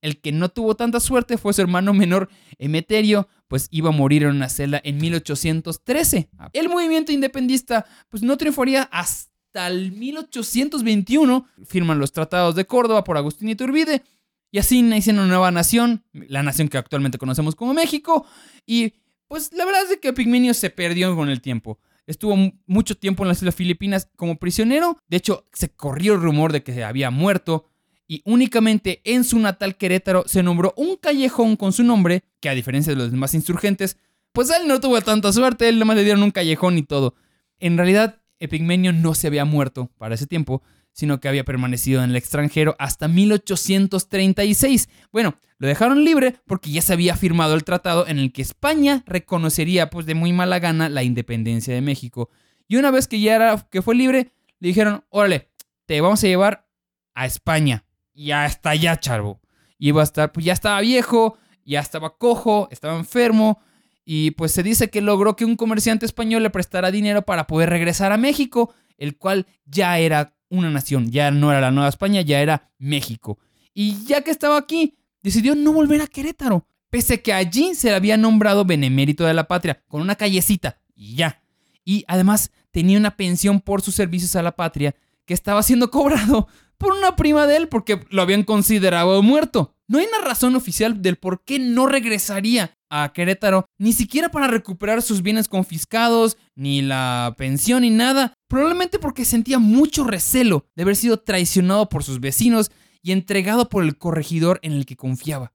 El 0.03 0.21
que 0.21 0.33
no 0.33 0.49
tuvo 0.49 0.75
tanta 0.77 0.99
suerte 1.01 1.37
fue 1.39 1.53
su 1.53 1.61
hermano 1.61 1.93
menor 1.93 2.29
Emeterio, 2.59 3.29
pues 3.49 3.69
iba 3.71 3.89
a 3.91 3.93
morir 3.93 4.23
en 4.23 4.31
una 4.31 4.49
celda 4.49 4.81
en 4.85 4.97
1813. 4.99 6.29
El 6.53 6.69
movimiento 6.69 7.13
independista 7.13 7.87
pues 8.09 8.23
no 8.23 8.37
triunfaría 8.37 8.85
hasta 8.93 9.67
el 9.67 9.93
1821. 9.93 11.47
Firman 11.67 11.99
los 11.99 12.13
tratados 12.13 12.55
de 12.55 12.67
Córdoba 12.67 13.05
por 13.05 13.17
Agustín 13.17 13.49
Iturbide 13.49 14.03
y 14.51 14.59
así 14.59 14.83
nacieron 14.83 15.21
una 15.25 15.29
nueva 15.29 15.51
nación, 15.51 16.05
la 16.13 16.43
nación 16.43 16.69
que 16.69 16.79
actualmente 16.79 17.19
conocemos 17.19 17.55
como 17.55 17.75
México. 17.75 18.27
Y 18.67 18.95
pues 19.29 19.53
la 19.53 19.65
verdad 19.65 19.83
es 19.91 19.99
que 19.99 20.13
Pigmenio 20.13 20.55
se 20.55 20.71
perdió 20.71 21.15
con 21.15 21.29
el 21.29 21.41
tiempo. 21.41 21.79
Estuvo 22.07 22.35
mu- 22.37 22.53
mucho 22.67 22.97
tiempo 22.97 23.23
en 23.23 23.29
las 23.29 23.39
Islas 23.39 23.55
Filipinas 23.55 24.09
como 24.17 24.37
prisionero. 24.37 24.97
De 25.09 25.17
hecho, 25.19 25.47
se 25.53 25.69
corrió 25.71 26.15
el 26.15 26.21
rumor 26.21 26.53
de 26.53 26.63
que 26.65 26.73
se 26.75 26.83
había 26.83 27.11
muerto. 27.11 27.70
Y 28.11 28.23
únicamente 28.25 29.01
en 29.05 29.23
su 29.23 29.39
natal 29.39 29.77
Querétaro 29.77 30.25
se 30.27 30.43
nombró 30.43 30.75
un 30.77 30.97
callejón 30.97 31.55
con 31.55 31.73
su 31.73 31.85
nombre, 31.85 32.25
que 32.41 32.49
a 32.49 32.57
diferencia 32.57 32.93
de 32.93 32.99
los 32.99 33.13
demás 33.13 33.35
insurgentes, 33.35 33.99
pues 34.33 34.51
él 34.51 34.67
no 34.67 34.81
tuvo 34.81 35.01
tanta 35.01 35.33
suerte, 35.33 35.69
él 35.69 35.79
nomás 35.79 35.95
le 35.95 36.03
dieron 36.03 36.25
un 36.25 36.33
callejón 36.33 36.77
y 36.77 36.83
todo. 36.83 37.15
En 37.61 37.77
realidad, 37.77 38.21
Epigmenio 38.41 38.93
no 38.93 39.15
se 39.15 39.29
había 39.29 39.45
muerto 39.45 39.93
para 39.97 40.17
ese 40.17 40.27
tiempo, 40.27 40.61
sino 40.91 41.21
que 41.21 41.29
había 41.29 41.45
permanecido 41.45 42.03
en 42.03 42.11
el 42.11 42.17
extranjero 42.17 42.75
hasta 42.81 43.07
1836. 43.07 44.89
Bueno, 45.13 45.39
lo 45.59 45.69
dejaron 45.69 46.05
libre 46.05 46.35
porque 46.49 46.73
ya 46.73 46.83
se 46.83 46.93
había 46.93 47.15
firmado 47.15 47.55
el 47.55 47.63
tratado 47.63 48.09
en 48.09 48.19
el 48.19 48.33
que 48.33 48.43
España 48.43 49.05
reconocería 49.07 49.89
pues 49.89 50.05
de 50.07 50.17
muy 50.17 50.33
mala 50.33 50.59
gana 50.59 50.89
la 50.89 51.05
independencia 51.05 51.73
de 51.73 51.81
México. 51.81 52.29
Y 52.67 52.75
una 52.75 52.91
vez 52.91 53.07
que 53.07 53.21
ya 53.21 53.37
era, 53.37 53.69
que 53.71 53.83
fue 53.83 53.95
libre, 53.95 54.33
le 54.59 54.67
dijeron, 54.67 55.05
órale, 55.11 55.49
te 55.87 56.01
vamos 56.01 56.25
a 56.25 56.27
llevar 56.27 56.67
a 57.15 57.25
España. 57.25 57.85
Y 58.21 58.33
hasta 58.33 58.69
allá, 58.69 59.01
charbo. 59.01 59.41
Iba 59.79 60.03
a 60.03 60.05
estar, 60.05 60.31
pues 60.31 60.45
ya 60.45 60.53
estaba 60.53 60.79
viejo, 60.83 61.39
ya 61.65 61.81
estaba 61.81 62.19
cojo, 62.19 62.69
estaba 62.71 62.99
enfermo. 62.99 63.63
Y 64.05 64.33
pues 64.33 64.53
se 64.53 64.63
dice 64.63 64.91
que 64.91 65.01
logró 65.01 65.37
que 65.37 65.47
un 65.47 65.57
comerciante 65.57 66.05
español 66.05 66.43
le 66.43 66.51
prestara 66.51 66.91
dinero 66.91 67.23
para 67.23 67.47
poder 67.47 67.71
regresar 67.71 68.13
a 68.13 68.19
México, 68.19 68.75
el 68.99 69.17
cual 69.17 69.47
ya 69.65 69.99
era 69.99 70.37
una 70.51 70.69
nación, 70.69 71.11
ya 71.11 71.31
no 71.31 71.51
era 71.51 71.63
la 71.63 71.71
Nueva 71.71 71.89
España, 71.89 72.21
ya 72.21 72.43
era 72.43 72.71
México. 72.77 73.39
Y 73.73 74.05
ya 74.05 74.21
que 74.21 74.33
estaba 74.33 74.59
aquí, 74.59 74.99
decidió 75.23 75.55
no 75.55 75.73
volver 75.73 76.03
a 76.03 76.07
Querétaro, 76.07 76.67
pese 76.91 77.23
que 77.23 77.33
allí 77.33 77.75
se 77.75 77.89
le 77.89 77.95
había 77.95 78.19
nombrado 78.19 78.67
benemérito 78.67 79.25
de 79.25 79.33
la 79.33 79.49
patria, 79.49 79.83
con 79.89 80.03
una 80.03 80.17
callecita, 80.17 80.79
y 80.95 81.15
ya. 81.15 81.43
Y 81.87 82.05
además 82.07 82.51
tenía 82.71 82.99
una 82.99 83.17
pensión 83.17 83.63
por 83.63 83.81
sus 83.81 83.95
servicios 83.95 84.37
a 84.37 84.43
la 84.43 84.57
patria 84.57 84.95
que 85.25 85.33
estaba 85.33 85.63
siendo 85.63 85.91
cobrado 85.93 86.49
por 86.81 86.95
una 86.95 87.15
prima 87.15 87.47
de 87.47 87.59
él 87.59 87.69
porque 87.69 88.01
lo 88.09 88.23
habían 88.23 88.43
considerado 88.43 89.23
muerto. 89.23 89.77
No 89.87 89.99
hay 89.99 90.07
una 90.07 90.27
razón 90.27 90.57
oficial 90.57 91.03
del 91.03 91.17
por 91.17 91.45
qué 91.45 91.59
no 91.59 91.87
regresaría 91.87 92.79
a 92.89 93.13
Querétaro, 93.13 93.67
ni 93.79 93.93
siquiera 93.93 94.31
para 94.31 94.49
recuperar 94.49 95.03
sus 95.03 95.23
bienes 95.23 95.47
confiscados, 95.47 96.39
ni 96.57 96.81
la 96.81 97.35
pensión, 97.37 97.83
ni 97.83 97.91
nada. 97.91 98.33
Probablemente 98.49 98.99
porque 98.99 99.27
sentía 99.27 99.59
mucho 99.59 100.05
recelo 100.05 100.65
de 100.75 100.85
haber 100.85 100.97
sido 100.97 101.19
traicionado 101.19 101.91
por 101.91 102.03
sus 102.03 102.19
vecinos 102.19 102.71
y 103.03 103.13
entregado 103.13 103.69
por 103.69 103.85
el 103.85 103.99
corregidor 103.99 104.59
en 104.63 104.73
el 104.73 104.87
que 104.87 104.97
confiaba. 104.97 105.53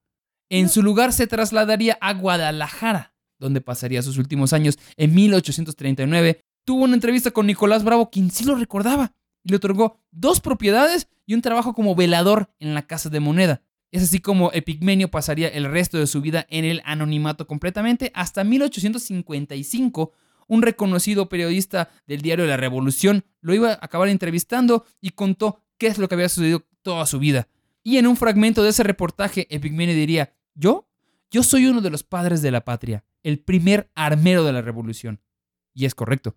En 0.49 0.69
su 0.69 0.83
lugar 0.83 1.11
se 1.11 1.25
trasladaría 1.25 1.97
a 2.01 2.13
Guadalajara, 2.13 3.15
donde 3.39 3.61
pasaría 3.61 4.03
sus 4.03 4.19
últimos 4.19 4.53
años. 4.53 4.77
En 4.95 5.15
1839 5.15 6.41
tuvo 6.65 6.83
una 6.83 6.93
entrevista 6.93 7.31
con 7.31 7.47
Nicolás 7.47 7.83
Bravo, 7.83 8.11
quien 8.11 8.29
sí 8.29 8.43
lo 8.43 8.55
recordaba, 8.55 9.11
y 9.45 9.49
le 9.51 9.57
otorgó 9.57 10.01
dos 10.11 10.41
propiedades 10.41 11.07
y 11.25 11.35
un 11.35 11.41
trabajo 11.41 11.73
como 11.73 11.95
velador 11.95 12.49
en 12.59 12.73
la 12.73 12.87
Casa 12.87 13.09
de 13.09 13.19
Moneda. 13.21 13.61
Es 13.91 14.03
así 14.03 14.19
como 14.19 14.51
Epigmenio 14.51 15.09
pasaría 15.09 15.47
el 15.47 15.71
resto 15.71 15.97
de 15.97 16.07
su 16.07 16.19
vida 16.19 16.45
en 16.49 16.65
el 16.65 16.81
anonimato 16.83 17.47
completamente 17.47 18.11
hasta 18.13 18.43
1855. 18.43 20.11
Un 20.47 20.61
reconocido 20.63 21.29
periodista 21.29 21.89
del 22.07 22.21
diario 22.21 22.45
La 22.45 22.57
Revolución 22.57 23.23
lo 23.39 23.53
iba 23.53 23.71
a 23.71 23.79
acabar 23.81 24.09
entrevistando 24.09 24.85
y 24.99 25.11
contó 25.11 25.61
qué 25.77 25.87
es 25.87 25.97
lo 25.97 26.09
que 26.09 26.15
había 26.15 26.27
sucedido 26.29 26.65
toda 26.81 27.05
su 27.05 27.19
vida. 27.19 27.47
Y 27.83 27.97
en 27.97 28.07
un 28.07 28.17
fragmento 28.17 28.63
de 28.63 28.69
ese 28.69 28.83
reportaje, 28.83 29.47
Epigmenio 29.49 29.95
diría, 29.95 30.33
¿yo? 30.55 30.89
Yo 31.29 31.43
soy 31.43 31.67
uno 31.67 31.81
de 31.81 31.91
los 31.91 32.03
padres 32.03 32.41
de 32.41 32.51
la 32.51 32.65
patria, 32.65 33.05
el 33.21 33.39
primer 33.39 33.91
armero 33.93 34.43
de 34.43 34.53
la 34.53 34.61
revolución. 34.61 35.21
Y 35.73 35.85
es 35.85 35.93
correcto. 35.93 36.35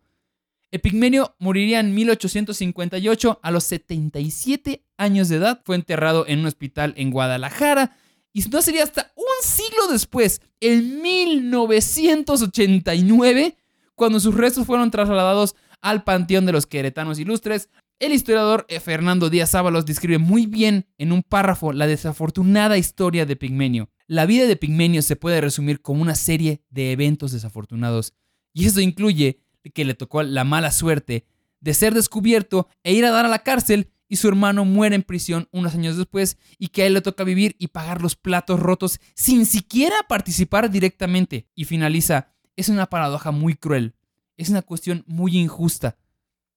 Epigmenio 0.70 1.34
moriría 1.38 1.80
en 1.80 1.94
1858 1.94 3.40
a 3.42 3.50
los 3.50 3.64
77 3.64 4.84
años 4.96 5.28
de 5.28 5.37
edad. 5.37 5.60
Fue 5.64 5.76
enterrado 5.76 6.26
en 6.26 6.38
un 6.40 6.46
hospital 6.46 6.94
en 6.96 7.10
Guadalajara. 7.10 7.96
Y 8.32 8.42
no 8.50 8.60
sería 8.60 8.82
hasta 8.84 9.12
un 9.16 9.25
siglo 9.42 9.87
después, 9.90 10.42
en 10.60 11.00
1989, 11.00 13.56
cuando 13.94 14.20
sus 14.20 14.34
restos 14.34 14.66
fueron 14.66 14.90
trasladados 14.90 15.56
al 15.80 16.04
Panteón 16.04 16.44
de 16.46 16.52
los 16.52 16.66
Queretanos 16.66 17.18
Ilustres. 17.18 17.70
El 17.98 18.12
historiador 18.12 18.66
eh, 18.68 18.78
Fernando 18.78 19.30
Díaz 19.30 19.56
Ábalos 19.56 19.87
describe 19.87 20.18
muy 20.18 20.46
bien 20.46 20.87
en 20.98 21.10
un 21.10 21.25
párrafo 21.25 21.72
la 21.72 21.88
desafortunada 21.88 22.78
historia 22.78 23.26
de 23.26 23.34
Pigmenio. 23.34 23.90
La 24.06 24.25
vida 24.25 24.46
de 24.46 24.54
Pigmenio 24.56 25.02
se 25.02 25.16
puede 25.16 25.40
resumir 25.40 25.80
como 25.80 26.02
una 26.02 26.14
serie 26.14 26.62
de 26.70 26.92
eventos 26.92 27.32
desafortunados. 27.32 28.14
Y 28.52 28.66
eso 28.66 28.80
incluye 28.80 29.40
que 29.74 29.84
le 29.84 29.94
tocó 29.94 30.22
la 30.22 30.44
mala 30.44 30.70
suerte 30.70 31.26
de 31.60 31.74
ser 31.74 31.94
descubierto 31.94 32.68
e 32.82 32.92
ir 32.92 33.04
a 33.04 33.10
dar 33.10 33.26
a 33.26 33.28
la 33.28 33.40
cárcel 33.40 33.90
y 34.08 34.16
su 34.16 34.28
hermano 34.28 34.64
muere 34.64 34.96
en 34.96 35.02
prisión 35.02 35.48
unos 35.52 35.74
años 35.74 35.96
después 35.96 36.38
y 36.58 36.68
que 36.68 36.82
a 36.82 36.86
él 36.86 36.94
le 36.94 37.02
toca 37.02 37.24
vivir 37.24 37.54
y 37.58 37.68
pagar 37.68 38.00
los 38.00 38.16
platos 38.16 38.58
rotos 38.58 39.00
sin 39.14 39.44
siquiera 39.44 39.96
participar 40.08 40.70
directamente. 40.70 41.46
Y 41.54 41.66
finaliza, 41.66 42.28
es 42.56 42.68
una 42.68 42.86
paradoja 42.86 43.30
muy 43.30 43.54
cruel, 43.54 43.94
es 44.36 44.48
una 44.48 44.62
cuestión 44.62 45.04
muy 45.06 45.36
injusta. 45.36 45.98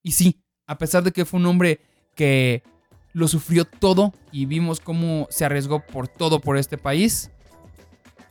Y 0.02 0.14
sí, 0.14 0.42
a 0.66 0.78
pesar 0.78 1.04
de 1.04 1.12
que 1.12 1.26
fue 1.26 1.40
un 1.40 1.46
hombre 1.46 1.82
que 2.16 2.64
lo 3.14 3.28
sufrió 3.28 3.66
todo 3.66 4.14
y 4.32 4.46
vimos 4.46 4.80
cómo 4.80 5.28
se 5.30 5.44
arriesgó 5.44 5.86
por 5.86 6.08
todo 6.08 6.40
por 6.40 6.58
este 6.58 6.78
país, 6.78 7.32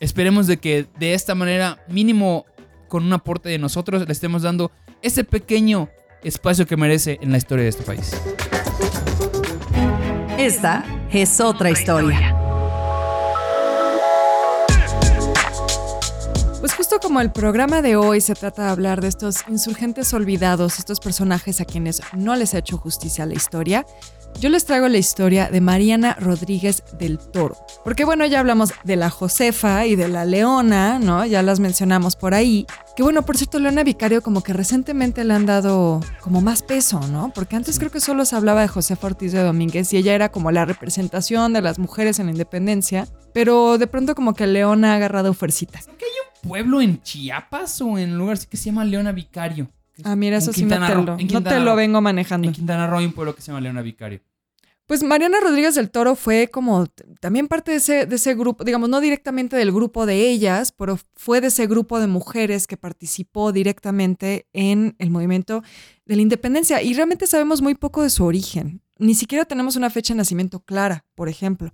esperemos 0.00 0.46
de 0.46 0.56
que 0.56 0.86
de 0.98 1.12
esta 1.12 1.34
manera 1.34 1.84
mínimo 1.88 2.46
con 2.90 3.04
un 3.04 3.12
aporte 3.14 3.48
de 3.48 3.58
nosotros 3.58 4.04
le 4.06 4.12
estemos 4.12 4.42
dando 4.42 4.70
ese 5.00 5.24
pequeño 5.24 5.88
espacio 6.22 6.66
que 6.66 6.76
merece 6.76 7.18
en 7.22 7.30
la 7.32 7.38
historia 7.38 7.62
de 7.62 7.70
este 7.70 7.84
país. 7.84 8.12
Esta 10.36 10.84
es 11.10 11.40
otra 11.40 11.70
historia. 11.70 12.36
Pues 16.58 16.74
justo 16.74 16.98
como 17.00 17.20
el 17.20 17.30
programa 17.32 17.80
de 17.80 17.96
hoy 17.96 18.20
se 18.20 18.34
trata 18.34 18.64
de 18.64 18.70
hablar 18.70 19.00
de 19.00 19.08
estos 19.08 19.44
insurgentes 19.48 20.12
olvidados, 20.12 20.78
estos 20.78 21.00
personajes 21.00 21.60
a 21.60 21.64
quienes 21.64 22.02
no 22.12 22.36
les 22.36 22.54
ha 22.54 22.58
hecho 22.58 22.76
justicia 22.76 23.24
la 23.24 23.34
historia, 23.34 23.86
yo 24.38 24.48
les 24.48 24.64
traigo 24.64 24.88
la 24.88 24.98
historia 24.98 25.50
de 25.50 25.60
Mariana 25.60 26.16
Rodríguez 26.18 26.82
del 26.98 27.18
Toro. 27.18 27.56
Porque 27.84 28.04
bueno, 28.04 28.24
ya 28.26 28.40
hablamos 28.40 28.72
de 28.84 28.96
la 28.96 29.10
Josefa 29.10 29.86
y 29.86 29.96
de 29.96 30.08
la 30.08 30.24
Leona, 30.24 30.98
¿no? 30.98 31.26
Ya 31.26 31.42
las 31.42 31.60
mencionamos 31.60 32.16
por 32.16 32.34
ahí. 32.34 32.66
Que 32.96 33.02
bueno, 33.02 33.22
por 33.22 33.36
cierto, 33.36 33.58
Leona 33.58 33.84
Vicario 33.84 34.22
como 34.22 34.42
que 34.42 34.52
recientemente 34.52 35.24
le 35.24 35.34
han 35.34 35.46
dado 35.46 36.00
como 36.20 36.40
más 36.40 36.62
peso, 36.62 37.00
¿no? 37.08 37.32
Porque 37.34 37.56
antes 37.56 37.78
creo 37.78 37.90
que 37.90 38.00
solo 38.00 38.24
se 38.24 38.36
hablaba 38.36 38.62
de 38.62 38.68
Josefa 38.68 39.08
Ortiz 39.08 39.32
de 39.32 39.42
Domínguez 39.42 39.92
y 39.92 39.98
ella 39.98 40.14
era 40.14 40.30
como 40.30 40.50
la 40.50 40.64
representación 40.64 41.52
de 41.52 41.62
las 41.62 41.78
mujeres 41.78 42.18
en 42.18 42.26
la 42.26 42.32
independencia. 42.32 43.08
Pero 43.32 43.78
de 43.78 43.86
pronto 43.86 44.14
como 44.14 44.34
que 44.34 44.46
Leona 44.46 44.92
ha 44.92 44.96
agarrado 44.96 45.34
fuercitas. 45.34 45.88
pueblo 46.42 46.80
en 46.80 47.02
Chiapas 47.02 47.80
o 47.82 47.98
en 47.98 48.12
un 48.12 48.18
lugar 48.18 48.34
así 48.34 48.46
que 48.46 48.56
se 48.56 48.66
llama 48.66 48.84
Leona 48.84 49.12
Vicario. 49.12 49.70
Ah, 50.04 50.16
mira, 50.16 50.36
En 50.36 50.42
eso 50.42 50.52
sí 50.52 50.62
no 50.62 50.68
Quintana 50.68 50.86
te, 50.86 50.94
Roo, 50.94 51.04
lo, 51.04 51.18
en 51.18 51.26
no 51.28 51.42
te 51.42 51.60
lo 51.60 51.76
vengo 51.76 52.00
manejando. 52.00 52.48
En 52.48 52.54
Quintana 52.54 52.86
Roo 52.86 52.98
hay 52.98 53.06
un 53.06 53.12
pueblo 53.12 53.34
que 53.34 53.42
se 53.42 53.48
llama 53.48 53.60
Leona 53.60 53.82
Vicario. 53.82 54.20
Pues 54.90 55.04
Mariana 55.04 55.38
Rodríguez 55.40 55.76
del 55.76 55.88
Toro 55.88 56.16
fue 56.16 56.48
como 56.48 56.88
también 57.20 57.46
parte 57.46 57.70
de 57.70 57.76
ese, 57.76 58.06
de 58.06 58.16
ese 58.16 58.34
grupo, 58.34 58.64
digamos, 58.64 58.88
no 58.88 59.00
directamente 59.00 59.54
del 59.54 59.70
grupo 59.70 60.04
de 60.04 60.28
ellas, 60.28 60.72
pero 60.72 60.98
fue 61.14 61.40
de 61.40 61.46
ese 61.46 61.68
grupo 61.68 62.00
de 62.00 62.08
mujeres 62.08 62.66
que 62.66 62.76
participó 62.76 63.52
directamente 63.52 64.48
en 64.52 64.96
el 64.98 65.10
movimiento 65.10 65.62
de 66.06 66.16
la 66.16 66.22
independencia. 66.22 66.82
Y 66.82 66.94
realmente 66.94 67.28
sabemos 67.28 67.62
muy 67.62 67.76
poco 67.76 68.02
de 68.02 68.10
su 68.10 68.24
origen. 68.24 68.82
Ni 68.98 69.14
siquiera 69.14 69.44
tenemos 69.44 69.76
una 69.76 69.90
fecha 69.90 70.12
de 70.12 70.18
nacimiento 70.18 70.58
clara, 70.58 71.04
por 71.14 71.28
ejemplo. 71.28 71.72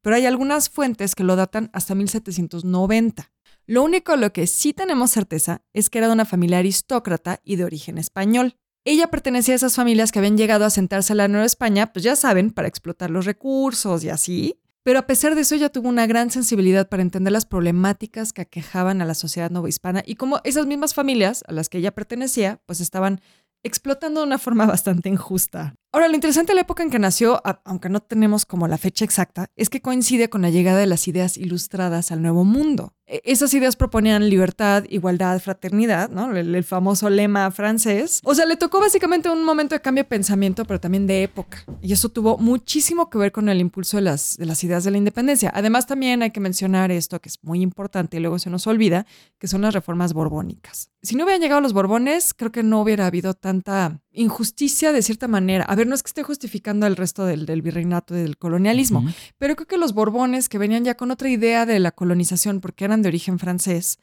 Pero 0.00 0.16
hay 0.16 0.24
algunas 0.24 0.70
fuentes 0.70 1.14
que 1.14 1.24
lo 1.24 1.36
datan 1.36 1.68
hasta 1.74 1.94
1790. 1.94 3.30
Lo 3.70 3.84
único 3.84 4.16
lo 4.16 4.32
que 4.32 4.48
sí 4.48 4.72
tenemos 4.72 5.12
certeza 5.12 5.62
es 5.74 5.90
que 5.90 5.98
era 5.98 6.08
de 6.08 6.14
una 6.14 6.24
familia 6.24 6.58
aristócrata 6.58 7.38
y 7.44 7.54
de 7.54 7.62
origen 7.62 7.98
español. 7.98 8.56
Ella 8.84 9.06
pertenecía 9.12 9.54
a 9.54 9.58
esas 9.58 9.76
familias 9.76 10.10
que 10.10 10.18
habían 10.18 10.36
llegado 10.36 10.64
a 10.64 10.70
sentarse 10.70 11.12
a 11.12 11.16
la 11.16 11.28
Nueva 11.28 11.46
España, 11.46 11.92
pues 11.92 12.02
ya 12.02 12.16
saben, 12.16 12.50
para 12.50 12.66
explotar 12.66 13.10
los 13.10 13.26
recursos 13.26 14.02
y 14.02 14.08
así. 14.08 14.58
Pero 14.82 14.98
a 14.98 15.06
pesar 15.06 15.36
de 15.36 15.42
eso, 15.42 15.54
ella 15.54 15.68
tuvo 15.68 15.88
una 15.88 16.08
gran 16.08 16.32
sensibilidad 16.32 16.88
para 16.88 17.02
entender 17.02 17.32
las 17.32 17.46
problemáticas 17.46 18.32
que 18.32 18.42
aquejaban 18.42 19.02
a 19.02 19.04
la 19.04 19.14
sociedad 19.14 19.50
novohispana 19.52 20.02
y 20.04 20.16
cómo 20.16 20.40
esas 20.42 20.66
mismas 20.66 20.92
familias 20.92 21.44
a 21.46 21.52
las 21.52 21.68
que 21.68 21.78
ella 21.78 21.94
pertenecía, 21.94 22.60
pues 22.66 22.80
estaban 22.80 23.20
explotando 23.62 24.22
de 24.22 24.26
una 24.26 24.38
forma 24.38 24.66
bastante 24.66 25.10
injusta. 25.10 25.76
Ahora, 25.92 26.06
lo 26.06 26.14
interesante 26.14 26.52
de 26.52 26.54
la 26.54 26.60
época 26.60 26.84
en 26.84 26.90
que 26.90 27.00
nació, 27.00 27.42
aunque 27.64 27.88
no 27.88 27.98
tenemos 27.98 28.46
como 28.46 28.68
la 28.68 28.78
fecha 28.78 29.04
exacta, 29.04 29.50
es 29.56 29.68
que 29.68 29.82
coincide 29.82 30.30
con 30.30 30.40
la 30.42 30.50
llegada 30.50 30.78
de 30.78 30.86
las 30.86 31.08
ideas 31.08 31.36
ilustradas 31.36 32.12
al 32.12 32.22
Nuevo 32.22 32.44
Mundo. 32.44 32.94
E- 33.06 33.22
Esas 33.24 33.52
ideas 33.54 33.74
proponían 33.74 34.30
libertad, 34.30 34.84
igualdad, 34.88 35.40
fraternidad, 35.40 36.08
¿no? 36.10 36.36
El, 36.36 36.62
famoso 36.62 37.10
lema 37.10 37.50
francés. 37.50 38.20
O 38.22 38.36
sea, 38.36 38.46
le 38.46 38.56
tocó 38.56 38.78
básicamente 38.78 39.28
un 39.28 39.42
momento 39.44 39.74
de 39.74 39.80
cambio 39.80 40.04
de 40.04 40.08
pensamiento, 40.08 40.64
pero 40.64 40.78
también 40.78 41.08
de 41.08 41.24
época. 41.24 41.64
Y 41.82 41.92
eso 41.92 42.08
tuvo 42.08 42.38
muchísimo 42.38 43.10
que 43.10 43.18
ver 43.18 43.32
con 43.32 43.48
el 43.48 43.60
impulso 43.60 43.96
de 43.96 44.02
las 44.02 44.64
ideas 44.64 44.84
de 44.84 44.92
la 44.92 44.98
independencia. 44.98 45.50
Además, 45.52 45.88
también 45.88 46.22
hay 46.22 46.30
que 46.30 46.38
mencionar 46.38 46.92
esto, 46.92 47.20
que 47.20 47.30
es 47.30 47.42
muy 47.42 47.62
importante 47.62 48.18
y 48.18 48.20
luego 48.20 48.38
se 48.38 48.48
nos 48.48 48.68
olvida, 48.68 49.06
que 49.40 49.48
son 49.48 49.62
las 49.62 49.74
reformas 49.74 50.12
borbónicas. 50.12 50.90
Si 51.02 51.16
no 51.16 51.24
hubieran 51.24 51.40
llegado 51.40 51.60
los 51.60 51.72
borbones, 51.72 52.32
creo 52.34 52.52
que 52.52 52.62
no 52.62 52.80
hubiera 52.80 53.06
habido 53.06 53.34
tanta 53.34 54.00
injusticia 54.12 54.92
de 54.92 55.02
cierta 55.02 55.28
manera. 55.28 55.64
A 55.64 55.74
ver, 55.74 55.86
no 55.86 55.94
es 55.94 56.02
que 56.02 56.08
esté 56.08 56.22
justificando 56.22 56.86
el 56.86 56.96
resto 56.96 57.24
del, 57.24 57.46
del 57.46 57.62
virreinato 57.62 58.16
y 58.16 58.20
del 58.20 58.36
colonialismo, 58.36 59.04
pero 59.38 59.56
creo 59.56 59.66
que 59.66 59.76
los 59.78 59.92
borbones 59.94 60.48
que 60.48 60.58
venían 60.58 60.84
ya 60.84 60.96
con 60.96 61.10
otra 61.10 61.28
idea 61.28 61.66
de 61.66 61.78
la 61.78 61.92
colonización 61.92 62.60
porque 62.60 62.84
eran 62.84 63.02
de 63.02 63.08
origen 63.08 63.38
francés, 63.38 63.98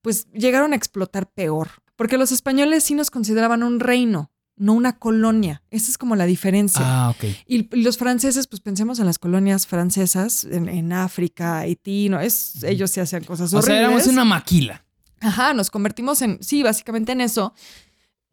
pues 0.00 0.26
llegaron 0.32 0.72
a 0.72 0.76
explotar 0.76 1.30
peor. 1.30 1.70
Porque 1.96 2.18
los 2.18 2.32
españoles 2.32 2.82
sí 2.84 2.94
nos 2.94 3.10
consideraban 3.10 3.62
un 3.62 3.78
reino, 3.78 4.32
no 4.56 4.72
una 4.72 4.98
colonia. 4.98 5.62
Esa 5.70 5.90
es 5.90 5.98
como 5.98 6.16
la 6.16 6.26
diferencia. 6.26 6.82
Ah, 6.84 7.10
ok. 7.10 7.24
Y, 7.46 7.76
los 7.76 7.98
franceses, 7.98 8.48
pues 8.48 8.60
pensemos 8.60 8.98
en 8.98 9.06
las 9.06 9.18
colonias 9.18 9.66
francesas, 9.66 10.44
en, 10.44 10.68
en 10.68 10.92
África, 10.92 11.58
Haití, 11.58 12.08
¿no? 12.08 12.20
Es, 12.20 12.64
ellos 12.64 12.90
sí 12.90 13.00
hacían 13.00 13.22
cosas 13.24 13.52
O 13.54 13.62
sea, 13.62 13.74
horribles. 13.74 13.80
éramos 13.80 14.06
una 14.08 14.24
maquila. 14.24 14.84
Ajá, 15.20 15.54
nos 15.54 15.70
convertimos 15.70 16.20
en, 16.22 16.38
sí, 16.42 16.64
básicamente 16.64 17.12
en 17.12 17.20
eso. 17.20 17.54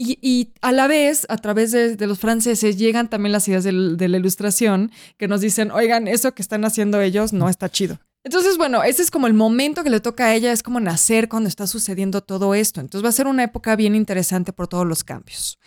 Y, 0.02 0.54
a 0.62 0.72
la 0.72 0.88
vez, 0.88 1.26
a 1.28 1.36
través 1.38 1.74
de, 1.74 2.08
los 2.08 2.20
franceses, 2.20 2.78
llegan 2.78 3.10
también 3.10 3.34
las 3.34 3.46
ideas 3.50 3.66
de 3.66 4.08
la 4.08 4.18
ilustración 4.18 4.92
que 5.18 5.28
nos 5.28 5.42
dicen, 5.42 5.72
oigan, 5.72 6.08
eso 6.08 6.34
que 6.34 6.42
están 6.42 6.64
haciendo 6.64 7.02
ellos 7.02 7.34
no 7.34 7.50
está 7.50 7.70
chido. 7.70 8.00
Entonces, 8.24 8.58
bueno, 8.58 8.82
ese 8.84 9.02
es 9.02 9.12
como 9.12 9.28
el 9.28 9.34
momento 9.34 9.84
que 9.84 9.90
le 9.90 10.00
toca 10.00 10.28
a 10.28 10.36
ella, 10.36 10.54
es 10.54 10.64
como 10.64 10.80
nacer 10.80 11.28
cuando 11.28 11.50
está 11.50 11.68
sucediendo 11.68 12.22
todo 12.22 12.54
esto. 12.54 12.80
Entonces 12.80 13.04
va 13.04 13.10
a 13.10 13.14
ser 13.14 13.28
una 13.28 13.44
época 13.44 13.76
bien 13.76 13.94
interesante 13.94 14.54
por 14.54 14.68
todos 14.68 14.88
los 14.88 15.04
cambios. 15.04 15.60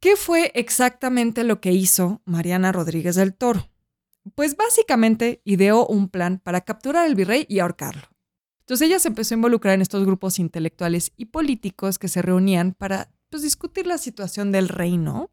¿Qué 0.00 0.14
fue 0.14 0.52
exactamente 0.54 1.42
lo 1.42 1.60
que 1.60 1.72
hizo 1.72 2.22
Mariana 2.24 2.70
Rodríguez 2.70 3.16
del 3.16 3.34
Toro? 3.34 3.68
Pues 4.36 4.56
básicamente 4.56 5.42
ideó 5.44 5.86
un 5.86 6.08
plan 6.08 6.38
para 6.38 6.60
capturar 6.60 7.06
al 7.06 7.16
virrey 7.16 7.46
y 7.48 7.58
ahorcarlo. 7.58 8.08
Entonces 8.68 8.86
ella 8.86 8.98
se 8.98 9.08
empezó 9.08 9.32
a 9.34 9.38
involucrar 9.38 9.72
en 9.76 9.80
estos 9.80 10.04
grupos 10.04 10.38
intelectuales 10.38 11.12
y 11.16 11.24
políticos 11.24 11.98
que 11.98 12.06
se 12.06 12.20
reunían 12.20 12.74
para 12.74 13.08
pues, 13.30 13.42
discutir 13.42 13.86
la 13.86 13.96
situación 13.96 14.52
del 14.52 14.68
reino, 14.68 15.30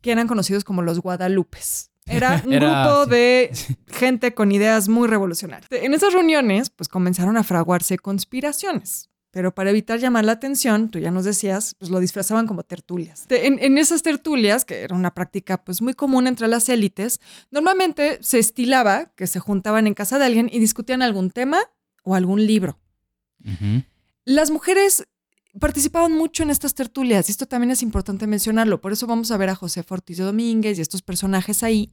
que 0.00 0.10
eran 0.10 0.26
conocidos 0.26 0.64
como 0.64 0.82
los 0.82 0.98
Guadalupes. 0.98 1.92
Era 2.06 2.42
un 2.44 2.52
Era- 2.52 2.82
grupo 2.88 3.04
sí. 3.04 3.10
de 3.10 3.50
gente 3.92 4.34
con 4.34 4.50
ideas 4.50 4.88
muy 4.88 5.06
revolucionarias. 5.06 5.70
En 5.70 5.94
esas 5.94 6.12
reuniones, 6.12 6.70
pues 6.70 6.88
comenzaron 6.88 7.36
a 7.36 7.44
fraguarse 7.44 7.98
conspiraciones. 7.98 9.10
Pero 9.30 9.54
para 9.54 9.70
evitar 9.70 10.00
llamar 10.00 10.24
la 10.24 10.32
atención, 10.32 10.88
tú 10.90 10.98
ya 10.98 11.12
nos 11.12 11.24
decías, 11.24 11.76
pues 11.78 11.92
lo 11.92 12.00
disfrazaban 12.00 12.48
como 12.48 12.64
tertulias. 12.64 13.26
En, 13.28 13.60
en 13.62 13.78
esas 13.78 14.02
tertulias, 14.02 14.64
que 14.64 14.80
era 14.80 14.96
una 14.96 15.14
práctica 15.14 15.62
pues 15.62 15.80
muy 15.82 15.94
común 15.94 16.26
entre 16.26 16.48
las 16.48 16.68
élites, 16.68 17.20
normalmente 17.52 18.18
se 18.22 18.40
estilaba 18.40 19.12
que 19.14 19.28
se 19.28 19.38
juntaban 19.38 19.86
en 19.86 19.94
casa 19.94 20.18
de 20.18 20.24
alguien 20.24 20.48
y 20.52 20.58
discutían 20.58 21.02
algún 21.02 21.30
tema 21.30 21.58
o 22.06 22.14
algún 22.14 22.46
libro. 22.46 22.78
Las 24.24 24.50
mujeres 24.50 25.04
participaban 25.60 26.12
mucho 26.12 26.42
en 26.44 26.50
estas 26.50 26.74
tertulias 26.74 27.28
y 27.28 27.32
esto 27.32 27.46
también 27.46 27.72
es 27.72 27.82
importante 27.82 28.26
mencionarlo. 28.26 28.80
Por 28.80 28.92
eso 28.92 29.06
vamos 29.06 29.30
a 29.30 29.36
ver 29.36 29.50
a 29.50 29.54
José 29.56 29.84
Ortiz 29.88 30.16
de 30.16 30.24
Domínguez 30.24 30.78
y 30.78 30.82
estos 30.82 31.02
personajes 31.02 31.62
ahí, 31.62 31.92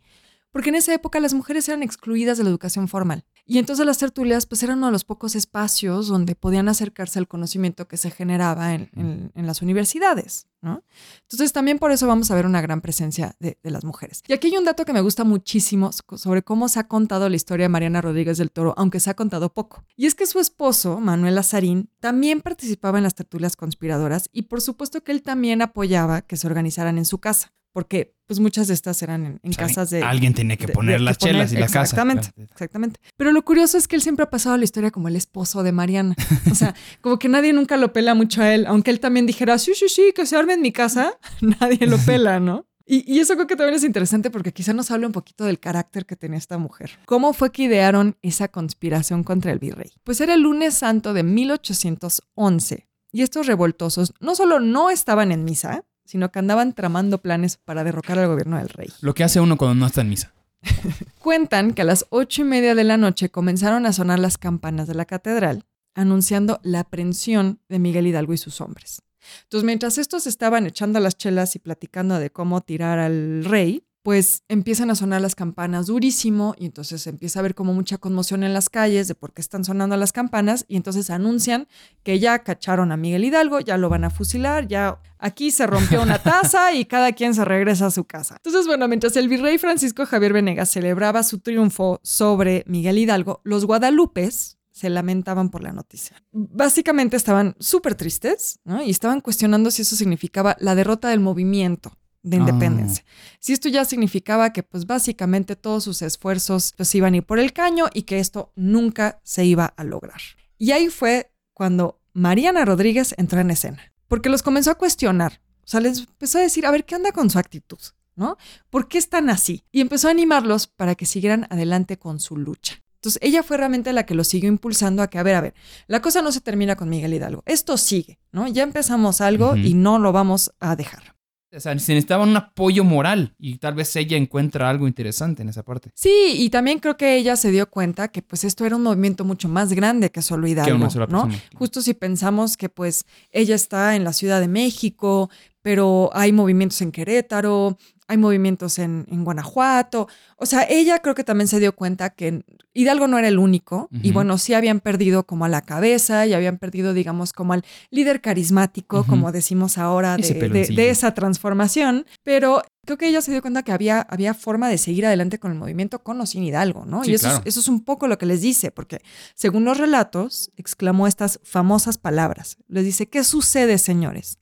porque 0.51 0.69
en 0.69 0.75
esa 0.75 0.93
época 0.93 1.19
las 1.19 1.33
mujeres 1.33 1.67
eran 1.67 1.81
excluidas 1.81 2.37
de 2.37 2.43
la 2.43 2.51
educación 2.51 2.87
formal. 2.87 3.25
Y 3.45 3.57
entonces 3.57 3.85
las 3.85 3.97
tertulias 3.97 4.45
pues 4.45 4.63
eran 4.63 4.77
uno 4.77 4.85
de 4.87 4.93
los 4.93 5.03
pocos 5.03 5.35
espacios 5.35 6.07
donde 6.07 6.33
podían 6.35 6.69
acercarse 6.69 7.19
al 7.19 7.27
conocimiento 7.27 7.87
que 7.89 7.97
se 7.97 8.09
generaba 8.09 8.73
en, 8.73 8.89
en- 8.95 9.31
en 9.35 9.45
las 9.47 9.61
universidades. 9.61 10.47
¿no? 10.61 10.81
Entonces 11.23 11.51
también 11.51 11.77
por 11.77 11.91
eso 11.91 12.07
vamos 12.07 12.31
a 12.31 12.35
ver 12.35 12.45
una 12.45 12.61
gran 12.61 12.79
presencia 12.79 13.35
de, 13.41 13.57
de 13.61 13.69
las 13.71 13.83
mujeres. 13.83 14.21
Y 14.27 14.31
aquí 14.33 14.47
hay 14.47 14.55
un 14.57 14.63
dato 14.63 14.85
que 14.85 14.93
me 14.93 15.01
gusta 15.01 15.25
muchísimo 15.25 15.91
so- 15.91 16.17
sobre 16.17 16.41
cómo 16.41 16.69
se 16.69 16.79
ha 16.79 16.87
contado 16.87 17.27
la 17.27 17.35
historia 17.35 17.65
de 17.65 17.69
Mariana 17.69 18.01
Rodríguez 18.01 18.37
del 18.37 18.49
Toro, 18.49 18.73
aunque 18.77 19.01
se 19.01 19.09
ha 19.09 19.13
contado 19.15 19.53
poco. 19.53 19.83
Y 19.97 20.05
es 20.05 20.15
que 20.15 20.25
su 20.25 20.39
esposo, 20.39 21.01
Manuel 21.01 21.37
Azarín, 21.37 21.89
también 21.99 22.39
participaba 22.41 22.97
en 22.97 23.03
las 23.03 23.15
tertulias 23.15 23.57
conspiradoras 23.57 24.29
y 24.31 24.43
por 24.43 24.61
supuesto 24.61 25.03
que 25.03 25.11
él 25.11 25.21
también 25.21 25.61
apoyaba 25.61 26.21
que 26.21 26.37
se 26.37 26.47
organizaran 26.47 26.97
en 26.97 27.03
su 27.05 27.17
casa, 27.17 27.51
porque 27.73 28.15
pues 28.25 28.39
muchas 28.39 28.67
de 28.69 28.73
estas 28.73 29.01
eran 29.01 29.25
en, 29.25 29.39
en 29.43 29.49
O 29.51 29.53
sea, 29.53 29.67
casas 29.67 29.89
de... 29.89 30.01
Alguien 30.01 30.33
tenía 30.33 30.55
que 30.55 30.69
poner 30.69 30.99
de- 30.99 31.03
las 31.05 31.17
que 31.17 31.25
poner- 31.25 31.33
chelas 31.35 31.51
y 31.53 31.55
la 31.57 31.65
casa. 31.67 31.81
Exactamente, 31.81 32.29
exactamente. 32.41 32.99
Pero 33.17 33.31
lo 33.33 33.43
curioso 33.43 33.77
es 33.77 33.87
que 33.89 33.95
él 33.97 34.01
siempre 34.01 34.23
ha 34.23 34.29
pasado 34.29 34.55
la 34.57 34.63
historia 34.63 34.91
como 34.91 35.09
el 35.09 35.15
esposo 35.17 35.61
de 35.63 35.71
Mariana. 35.73 36.15
O 36.49 36.55
sea, 36.55 36.73
como 37.01 37.19
que 37.19 37.27
nadie 37.27 37.51
nunca 37.51 37.75
lo 37.75 37.91
pela 37.91 38.13
mucho 38.15 38.41
a 38.41 38.53
él, 38.53 38.65
aunque 38.67 38.91
él 38.91 38.99
también 39.01 39.25
dijera, 39.25 39.57
sí, 39.57 39.73
sí, 39.75 39.89
sí, 39.89 40.13
que 40.15 40.25
se 40.25 40.37
arme 40.37 40.53
en 40.53 40.61
mi 40.61 40.71
casa, 40.71 41.19
nadie 41.41 41.85
lo 41.85 41.97
pela, 41.97 42.39
¿no? 42.39 42.65
Y, 42.85 43.09
y 43.13 43.19
eso 43.21 43.35
creo 43.35 43.47
que 43.47 43.55
también 43.55 43.75
es 43.77 43.83
interesante 43.85 44.29
porque 44.29 44.51
quizá 44.51 44.73
nos 44.73 44.91
habla 44.91 45.07
un 45.07 45.13
poquito 45.13 45.45
del 45.45 45.57
carácter 45.59 46.05
que 46.05 46.17
tenía 46.17 46.37
esta 46.37 46.57
mujer. 46.57 46.91
¿Cómo 47.05 47.31
fue 47.33 47.51
que 47.51 47.63
idearon 47.63 48.17
esa 48.21 48.49
conspiración 48.49 49.23
contra 49.23 49.53
el 49.53 49.59
virrey? 49.59 49.91
Pues 50.03 50.19
era 50.19 50.33
el 50.33 50.41
lunes 50.41 50.73
santo 50.75 51.13
de 51.13 51.23
1811 51.23 52.87
y 53.11 53.21
estos 53.21 53.47
revoltosos 53.47 54.13
no 54.19 54.35
solo 54.35 54.59
no 54.59 54.89
estaban 54.89 55.31
en 55.31 55.43
misa, 55.45 55.85
sino 56.05 56.31
que 56.31 56.39
andaban 56.39 56.73
tramando 56.73 57.21
planes 57.21 57.57
para 57.57 57.83
derrocar 57.83 58.19
al 58.19 58.27
gobierno 58.27 58.57
del 58.57 58.69
rey. 58.69 58.89
Lo 59.01 59.13
que 59.13 59.23
hace 59.23 59.39
uno 59.39 59.57
cuando 59.57 59.75
no 59.75 59.85
está 59.85 60.01
en 60.01 60.09
misa. 60.09 60.33
Cuentan 61.19 61.73
que 61.73 61.81
a 61.81 61.85
las 61.85 62.05
ocho 62.09 62.41
y 62.41 62.45
media 62.45 62.75
de 62.75 62.83
la 62.83 62.97
noche 62.97 63.29
comenzaron 63.29 63.85
a 63.85 63.93
sonar 63.93 64.19
las 64.19 64.37
campanas 64.37 64.87
de 64.87 64.95
la 64.95 65.05
catedral, 65.05 65.65
anunciando 65.95 66.59
la 66.63 66.81
aprehensión 66.81 67.59
de 67.69 67.79
Miguel 67.79 68.07
Hidalgo 68.07 68.33
y 68.33 68.37
sus 68.37 68.61
hombres. 68.61 69.01
Entonces, 69.43 69.65
mientras 69.65 69.97
estos 69.97 70.27
estaban 70.27 70.65
echando 70.65 70.99
las 70.99 71.17
chelas 71.17 71.55
y 71.55 71.59
platicando 71.59 72.19
de 72.19 72.29
cómo 72.29 72.61
tirar 72.61 72.99
al 72.99 73.45
rey, 73.45 73.85
pues 74.03 74.43
empiezan 74.49 74.91
a 74.91 74.95
sonar 74.95 75.21
las 75.21 75.33
campanas 75.33 75.87
durísimo 75.87 76.55
y 76.59 76.65
entonces 76.65 77.07
empieza 77.07 77.39
a 77.39 77.41
haber 77.41 77.55
como 77.55 77.73
mucha 77.73 77.97
conmoción 77.97 78.43
en 78.43 78.53
las 78.53 78.69
calles 78.69 79.07
de 79.07 79.15
por 79.15 79.33
qué 79.33 79.41
están 79.41 79.63
sonando 79.63 79.95
las 79.95 80.11
campanas 80.11 80.65
y 80.67 80.75
entonces 80.75 81.09
anuncian 81.09 81.67
que 82.03 82.19
ya 82.19 82.39
cacharon 82.39 82.91
a 82.91 82.97
Miguel 82.97 83.23
Hidalgo, 83.23 83.61
ya 83.61 83.77
lo 83.77 83.87
van 83.87 84.03
a 84.03 84.09
fusilar, 84.09 84.67
ya 84.67 84.99
aquí 85.19 85.51
se 85.51 85.65
rompió 85.65 86.03
una 86.03 86.19
taza 86.23 86.73
y 86.73 86.83
cada 86.83 87.13
quien 87.13 87.33
se 87.33 87.45
regresa 87.45 87.85
a 87.85 87.91
su 87.91 88.03
casa. 88.03 88.35
Entonces, 88.35 88.67
bueno, 88.67 88.89
mientras 88.89 89.15
el 89.15 89.29
virrey 89.29 89.57
Francisco 89.57 90.05
Javier 90.05 90.33
Venegas 90.33 90.69
celebraba 90.69 91.23
su 91.23 91.39
triunfo 91.39 92.01
sobre 92.03 92.65
Miguel 92.67 92.97
Hidalgo, 92.97 93.39
los 93.45 93.65
guadalupes 93.65 94.57
se 94.71 94.89
lamentaban 94.89 95.49
por 95.49 95.63
la 95.63 95.71
noticia. 95.71 96.21
Básicamente 96.31 97.15
estaban 97.15 97.55
súper 97.59 97.95
tristes 97.95 98.59
¿no? 98.65 98.83
y 98.83 98.89
estaban 98.89 99.21
cuestionando 99.21 99.71
si 99.71 99.83
eso 99.83 99.95
significaba 99.95 100.57
la 100.59 100.75
derrota 100.75 101.07
del 101.07 101.21
movimiento 101.21 101.95
de 102.23 102.37
Ah. 102.37 102.39
independencia. 102.39 103.03
Si 103.39 103.53
esto 103.53 103.69
ya 103.69 103.85
significaba 103.85 104.51
que 104.53 104.63
pues 104.63 104.85
básicamente 104.87 105.55
todos 105.55 105.83
sus 105.83 106.01
esfuerzos 106.01 106.73
pues 106.75 106.93
iban 106.95 107.13
a 107.13 107.17
ir 107.17 107.23
por 107.23 107.37
el 107.39 107.53
caño 107.53 107.85
y 107.93 108.03
que 108.03 108.19
esto 108.19 108.51
nunca 108.55 109.19
se 109.23 109.45
iba 109.45 109.65
a 109.65 109.83
lograr. 109.83 110.21
Y 110.57 110.71
ahí 110.71 110.87
fue 110.89 111.31
cuando 111.53 111.99
Mariana 112.13 112.65
Rodríguez 112.65 113.13
entró 113.17 113.39
en 113.39 113.51
escena, 113.51 113.91
porque 114.07 114.29
los 114.29 114.41
comenzó 114.41 114.71
a 114.71 114.75
cuestionar. 114.75 115.41
O 115.65 115.67
sea, 115.67 115.79
les 115.79 115.99
empezó 115.99 116.37
a 116.39 116.41
decir, 116.41 116.65
a 116.65 116.71
ver, 116.71 116.85
¿qué 116.85 116.95
onda 116.95 117.11
con 117.11 117.29
su 117.29 117.39
actitud? 117.39 117.79
¿No? 118.15 118.37
¿Por 118.69 118.87
qué 118.87 118.97
están 118.99 119.29
así? 119.29 119.63
Y 119.71 119.81
empezó 119.81 120.07
a 120.07 120.11
animarlos 120.11 120.67
para 120.67 120.93
que 120.95 121.05
siguieran 121.07 121.47
adelante 121.49 121.97
con 121.97 122.19
su 122.19 122.37
lucha. 122.37 122.75
Entonces 122.95 123.19
ella 123.23 123.43
fue 123.43 123.57
realmente 123.57 123.91
la 123.91 124.05
que 124.05 124.13
lo 124.15 124.23
siguió 124.23 124.47
impulsando 124.49 125.01
a 125.03 125.09
que, 125.09 125.17
a 125.19 125.23
ver, 125.23 125.35
a 125.35 125.41
ver, 125.41 125.53
la 125.87 126.01
cosa 126.01 126.21
no 126.21 126.31
se 126.31 126.39
termina 126.39 126.75
con 126.75 126.87
Miguel 126.89 127.13
Hidalgo, 127.13 127.43
esto 127.45 127.75
sigue, 127.77 128.19
¿no? 128.31 128.47
Ya 128.47 128.63
empezamos 128.63 129.19
algo 129.19 129.57
y 129.57 129.73
no 129.73 129.99
lo 129.99 130.11
vamos 130.13 130.53
a 130.61 130.75
dejar. 130.77 131.15
O 131.55 131.59
sea, 131.59 131.77
se 131.79 131.93
necesitaba 131.93 132.23
un 132.23 132.35
apoyo 132.35 132.83
moral 132.83 133.35
y 133.37 133.57
tal 133.57 133.75
vez 133.75 133.95
ella 133.95 134.17
encuentra 134.17 134.69
algo 134.69 134.87
interesante 134.87 135.43
en 135.43 135.49
esa 135.49 135.63
parte. 135.63 135.91
Sí, 135.93 136.35
y 136.37 136.49
también 136.49 136.79
creo 136.79 136.97
que 136.97 137.15
ella 137.15 137.35
se 137.35 137.51
dio 137.51 137.69
cuenta 137.69 138.07
que 138.07 138.21
pues 138.21 138.43
esto 138.43 138.65
era 138.65 138.75
un 138.75 138.83
movimiento 138.83 139.23
mucho 139.23 139.47
más 139.47 139.73
grande 139.73 140.11
que 140.11 140.21
solo 140.21 140.47
Hidalgo, 140.47 140.75
una 140.75 140.89
sola 140.89 141.07
¿no? 141.07 141.29
Justo 141.55 141.81
si 141.81 141.93
pensamos 141.93 142.57
que 142.57 142.69
pues 142.69 143.05
ella 143.31 143.55
está 143.55 143.95
en 143.95 144.03
la 144.03 144.13
Ciudad 144.13 144.41
de 144.41 144.47
México, 144.47 145.29
pero 145.61 146.09
hay 146.13 146.31
movimientos 146.31 146.81
en 146.81 146.91
Querétaro, 146.91 147.77
hay 148.07 148.17
movimientos 148.17 148.79
en, 148.79 149.05
en 149.09 149.23
Guanajuato. 149.23 150.07
O 150.37 150.45
sea, 150.45 150.63
ella 150.69 150.99
creo 150.99 151.15
que 151.15 151.23
también 151.23 151.47
se 151.47 151.59
dio 151.59 151.73
cuenta 151.75 152.09
que 152.11 152.43
Hidalgo 152.73 153.07
no 153.07 153.17
era 153.17 153.27
el 153.27 153.37
único 153.39 153.87
y 153.91 154.11
bueno, 154.11 154.37
sí 154.37 154.53
habían 154.53 154.79
perdido 154.79 155.25
como 155.25 155.45
a 155.45 155.49
la 155.49 155.61
cabeza 155.61 156.25
y 156.25 156.33
habían 156.33 156.57
perdido, 156.57 156.93
digamos, 156.93 157.31
como 157.33 157.53
al 157.53 157.63
líder 157.91 158.19
carismático, 158.21 159.05
como 159.05 159.31
decimos 159.31 159.77
ahora, 159.77 160.17
de, 160.17 160.27
de- 160.27 160.33
peloncillo. 160.35 160.75
de 160.81 160.89
esa 160.89 161.13
transformación, 161.13 162.05
pero 162.23 162.61
creo 162.85 162.97
que 162.97 163.07
ella 163.07 163.21
se 163.21 163.31
dio 163.31 163.41
cuenta 163.41 163.63
que 163.63 163.71
había, 163.71 164.01
había 164.01 164.33
forma 164.33 164.69
de 164.69 164.77
seguir 164.77 165.05
adelante 165.05 165.39
con 165.39 165.51
el 165.51 165.57
movimiento 165.57 165.99
con 166.03 166.19
o 166.19 166.25
sin 166.25 166.43
Hidalgo, 166.43 166.85
¿no? 166.85 167.03
Sí, 167.03 167.11
y 167.11 167.13
eso, 167.13 167.27
claro. 167.27 167.41
es, 167.45 167.47
eso 167.53 167.59
es 167.59 167.67
un 167.67 167.83
poco 167.85 168.07
lo 168.07 168.17
que 168.17 168.25
les 168.25 168.41
dice, 168.41 168.71
porque 168.71 169.01
según 169.35 169.65
los 169.65 169.77
relatos, 169.77 170.51
exclamó 170.57 171.07
estas 171.07 171.39
famosas 171.43 171.97
palabras. 171.97 172.57
Les 172.67 172.83
dice, 172.83 173.07
¿qué 173.07 173.23
sucede, 173.23 173.77
señores? 173.77 174.39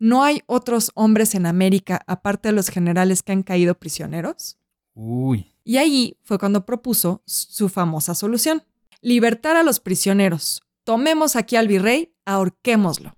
¿No 0.00 0.24
hay 0.24 0.40
otros 0.46 0.92
hombres 0.94 1.34
en 1.34 1.44
América 1.44 2.00
aparte 2.06 2.48
de 2.48 2.52
los 2.52 2.70
generales 2.70 3.22
que 3.22 3.32
han 3.32 3.42
caído 3.42 3.74
prisioneros? 3.74 4.56
Uy. 4.94 5.52
Y 5.62 5.76
ahí 5.76 6.16
fue 6.22 6.38
cuando 6.38 6.64
propuso 6.64 7.22
su 7.26 7.68
famosa 7.68 8.14
solución. 8.14 8.62
Libertar 9.02 9.56
a 9.56 9.62
los 9.62 9.78
prisioneros. 9.78 10.62
Tomemos 10.84 11.36
aquí 11.36 11.56
al 11.56 11.68
virrey, 11.68 12.14
ahorquémoslo. 12.24 13.14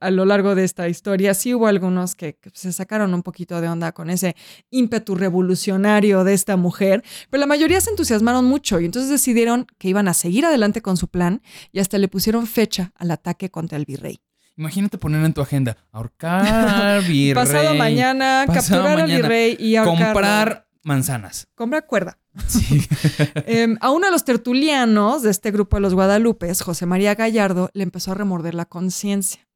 A 0.00 0.10
lo 0.10 0.26
largo 0.26 0.54
de 0.54 0.64
esta 0.64 0.86
historia 0.90 1.32
sí 1.32 1.54
hubo 1.54 1.66
algunos 1.66 2.14
que, 2.14 2.34
que 2.34 2.50
se 2.52 2.74
sacaron 2.74 3.14
un 3.14 3.22
poquito 3.22 3.62
de 3.62 3.68
onda 3.68 3.92
con 3.92 4.10
ese 4.10 4.36
ímpetu 4.68 5.14
revolucionario 5.14 6.24
de 6.24 6.34
esta 6.34 6.58
mujer, 6.58 7.02
pero 7.30 7.40
la 7.40 7.46
mayoría 7.46 7.80
se 7.80 7.88
entusiasmaron 7.90 8.44
mucho 8.44 8.80
y 8.80 8.84
entonces 8.84 9.10
decidieron 9.10 9.66
que 9.78 9.88
iban 9.88 10.08
a 10.08 10.14
seguir 10.14 10.44
adelante 10.44 10.82
con 10.82 10.98
su 10.98 11.08
plan 11.08 11.40
y 11.72 11.78
hasta 11.78 11.96
le 11.96 12.08
pusieron 12.08 12.46
fecha 12.46 12.92
al 12.96 13.12
ataque 13.12 13.50
contra 13.50 13.78
el 13.78 13.86
virrey. 13.86 14.20
Imagínate 14.58 14.98
poner 14.98 15.24
en 15.24 15.32
tu 15.32 15.40
agenda 15.40 15.76
ahorcar 15.92 17.02
virrey. 17.04 17.32
Pasado 17.34 17.74
mañana, 17.74 18.44
Pasado 18.46 18.82
capturar 18.84 19.00
al 19.00 19.10
virrey 19.10 19.56
y 19.58 19.76
ahorcarlo. 19.76 20.04
comprar 20.12 20.68
manzanas. 20.82 21.46
Compra 21.54 21.82
cuerda. 21.82 22.18
Sí. 22.46 22.82
Em, 23.46 23.76
a 23.80 23.90
uno 23.90 24.06
de 24.06 24.12
los 24.12 24.24
tertulianos 24.24 25.22
de 25.22 25.30
este 25.30 25.50
grupo 25.50 25.76
de 25.76 25.80
los 25.80 25.94
Guadalupes, 25.94 26.60
José 26.62 26.86
María 26.86 27.14
Gallardo, 27.14 27.70
le 27.72 27.82
empezó 27.84 28.12
a 28.12 28.14
remorder 28.14 28.54
la 28.54 28.64
conciencia 28.64 29.46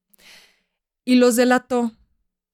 y 1.04 1.16
los 1.16 1.36
delató 1.36 1.92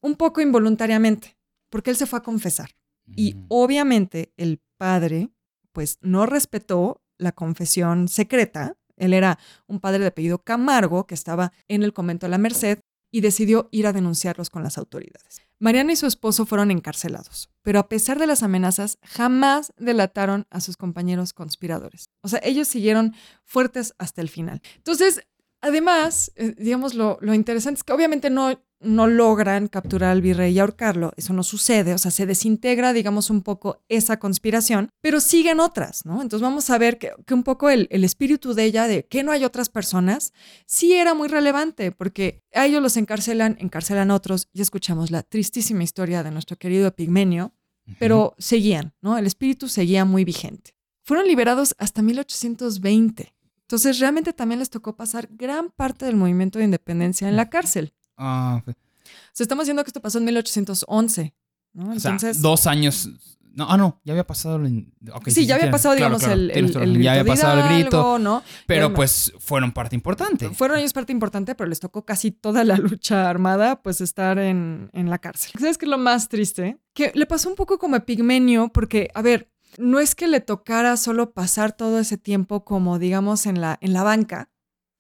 un 0.01 0.15
poco 0.17 0.41
involuntariamente, 0.41 1.37
porque 1.71 1.91
él 1.91 1.97
se 1.97 2.07
fue 2.07 2.19
a 2.21 2.23
confesar. 2.23 2.71
Y 3.17 3.35
Mm. 3.35 3.45
obviamente 3.49 4.33
el 4.37 4.61
padre, 4.79 5.29
pues 5.73 5.99
no 6.03 6.25
respetó 6.27 7.03
la 7.19 7.33
confesión 7.33 8.09
secreta. 8.09 8.77
Él 8.99 9.15
era 9.15 9.39
un 9.67 9.81
padre 9.81 10.01
de 10.01 10.09
apellido 10.09 10.39
Camargo 10.39 11.07
que 11.07 11.15
estaba 11.15 11.53
en 11.69 11.83
el 11.83 11.93
convento 11.93 12.27
de 12.27 12.31
la 12.31 12.39
Merced 12.39 12.81
y 13.11 13.21
decidió 13.21 13.69
ir 13.73 13.87
a 13.87 13.93
denunciarlos 13.93 14.51
con 14.51 14.63
las 14.63 14.79
autoridades. 14.79 15.41
Mariana 15.59 15.93
y 15.93 15.97
su 15.97 16.07
esposo 16.07 16.47
fueron 16.47 16.71
encarcelados, 16.71 17.51
pero 17.63 17.81
a 17.81 17.89
pesar 17.89 18.19
de 18.19 18.27
las 18.27 18.43
amenazas, 18.43 18.99
jamás 19.03 19.73
delataron 19.77 20.47
a 20.51 20.61
sus 20.61 20.77
compañeros 20.77 21.33
conspiradores. 21.33 22.11
O 22.21 22.29
sea, 22.29 22.41
ellos 22.45 22.69
siguieron 22.69 23.15
fuertes 23.45 23.95
hasta 23.99 24.21
el 24.21 24.29
final. 24.29 24.61
Entonces, 24.77 25.27
además, 25.61 26.33
eh, 26.37 26.55
digamos, 26.57 26.95
lo, 26.95 27.19
lo 27.21 27.35
interesante 27.35 27.79
es 27.79 27.85
que 27.85 27.93
obviamente 27.93 28.31
no, 28.31 28.61
no 28.81 29.07
logran 29.07 29.67
capturar 29.67 30.11
al 30.11 30.23
virrey 30.23 30.55
y 30.55 30.59
ahorcarlo. 30.59 31.12
Eso 31.17 31.33
no 31.33 31.43
sucede, 31.43 31.95
o 31.95 31.99
sea, 31.99 32.11
se 32.11 32.27
desintegra, 32.27 32.93
digamos, 32.93 33.31
un 33.31 33.43
poco 33.43 33.83
esa 33.88 34.19
conspiración, 34.19 34.91
pero 35.01 35.21
siguen 35.21 35.61
otras, 35.61 36.05
¿no? 36.05 36.23
Entonces 36.23 36.43
vamos 36.43 36.71
a 36.71 36.79
ver 36.79 36.99
que, 36.99 37.12
que 37.27 37.35
un 37.35 37.43
poco 37.43 37.71
el, 37.71 37.88
el 37.91 38.05
espíritu 38.05 38.55
de 38.55 38.64
ella, 38.64 38.87
de 38.87 39.07
que 39.07 39.23
no 39.23 39.33
hay 39.33 39.45
otras 39.45 39.69
personas, 39.69 40.33
sí 40.67 40.95
era 40.95 41.14
muy 41.14 41.29
relevante, 41.29 41.93
porque 41.93 42.45
a 42.55 42.67
ellos 42.67 42.83
los 42.83 42.97
encarcelan, 42.97 43.57
encarcelan 43.61 44.11
a 44.11 44.14
otros, 44.14 44.49
y 44.53 44.61
escuchamos 44.61 45.11
la 45.11 45.23
tristísima 45.23 45.83
historia 45.83 46.23
de 46.23 46.31
nuestro 46.31 46.57
querido 46.57 46.87
Epigmenio, 46.87 47.53
pero 47.99 48.35
seguían, 48.38 48.95
¿no? 49.01 49.17
El 49.17 49.27
espíritu 49.27 49.69
seguía 49.69 50.05
muy 50.05 50.25
vigente. 50.25 50.75
Fueron 51.05 51.27
liberados 51.27 51.75
hasta 51.79 52.03
1820. 52.03 53.35
Entonces 53.62 53.99
realmente 53.99 54.33
también 54.33 54.59
les 54.59 54.71
tocó 54.71 54.97
pasar 54.97 55.29
gran 55.31 55.71
parte 55.71 56.05
del 56.05 56.17
movimiento 56.17 56.59
de 56.59 56.67
independencia 56.67 57.29
en 57.29 57.37
la 57.37 57.49
cárcel. 57.49 57.95
Ah, 58.18 58.61
ok. 58.61 58.70
O 58.70 58.74
sea, 59.33 59.44
estamos 59.44 59.66
viendo 59.66 59.83
que 59.85 59.88
esto 59.88 60.02
pasó 60.02 60.18
en 60.18 60.24
1811, 60.26 61.35
¿no? 61.72 61.92
o 61.92 61.98
sea, 61.98 62.11
Entonces, 62.12 62.42
dos 62.42 62.66
años. 62.66 63.09
No, 63.54 63.66
ah, 63.68 63.76
no, 63.76 64.00
ya 64.04 64.12
había 64.12 64.26
pasado 64.26 64.57
el. 64.57 64.92
sí, 65.26 65.46
ya 65.46 65.57
había 65.57 65.70
pasado, 65.70 65.96
claro, 65.96 66.18
digamos, 66.18 66.22
claro, 66.22 66.40
el, 66.40 66.48
grito 66.52 66.85
Ya 67.02 67.12
había 67.12 67.24
pasado 67.24 67.61
el 67.61 67.74
grito. 67.74 68.18
¿no? 68.18 68.42
Pero 68.66 68.87
además- 68.87 68.96
pues 68.96 69.33
fueron 69.38 69.72
parte 69.72 69.96
importante. 69.96 70.48
Fueron 70.50 70.78
ellos 70.78 70.92
parte 70.92 71.12
importante, 71.12 71.54
pero 71.57 71.68
les 71.68 71.81
tocó 71.81 72.04
casi 72.04 72.31
toda 72.31 72.62
la 72.62 72.76
lucha 72.76 73.28
armada, 73.28 73.83
pues 73.83 74.00
estar 74.00 74.38
en, 74.38 74.90
en 74.92 75.11
la 75.11 75.18
cárcel. 75.18 75.52
¿Sabes 75.59 75.76
qué 75.78 75.87
es 75.87 75.90
lo 75.90 75.98
más 75.98 76.28
triste? 76.28 76.78
Que 76.94 77.11
le 77.14 77.26
pasó 77.26 77.48
un 77.48 77.57
poco 77.57 77.78
como 77.78 77.96
a 77.96 78.00
Pigmenio, 78.00 78.68
porque, 78.68 79.11
a 79.14 79.22
ver, 79.22 79.50
no 79.76 79.98
es 79.98 80.14
que 80.14 80.28
le 80.28 80.40
tocara 80.40 80.96
solo 80.96 81.33
pasar 81.33 81.72
todo 81.72 81.98
ese 81.98 82.16
tiempo 82.16 82.64
como, 82.64 82.98
digamos, 82.98 83.46
en 83.46 83.61
la, 83.61 83.78
en 83.81 83.92
la 83.92 84.02
banca, 84.04 84.50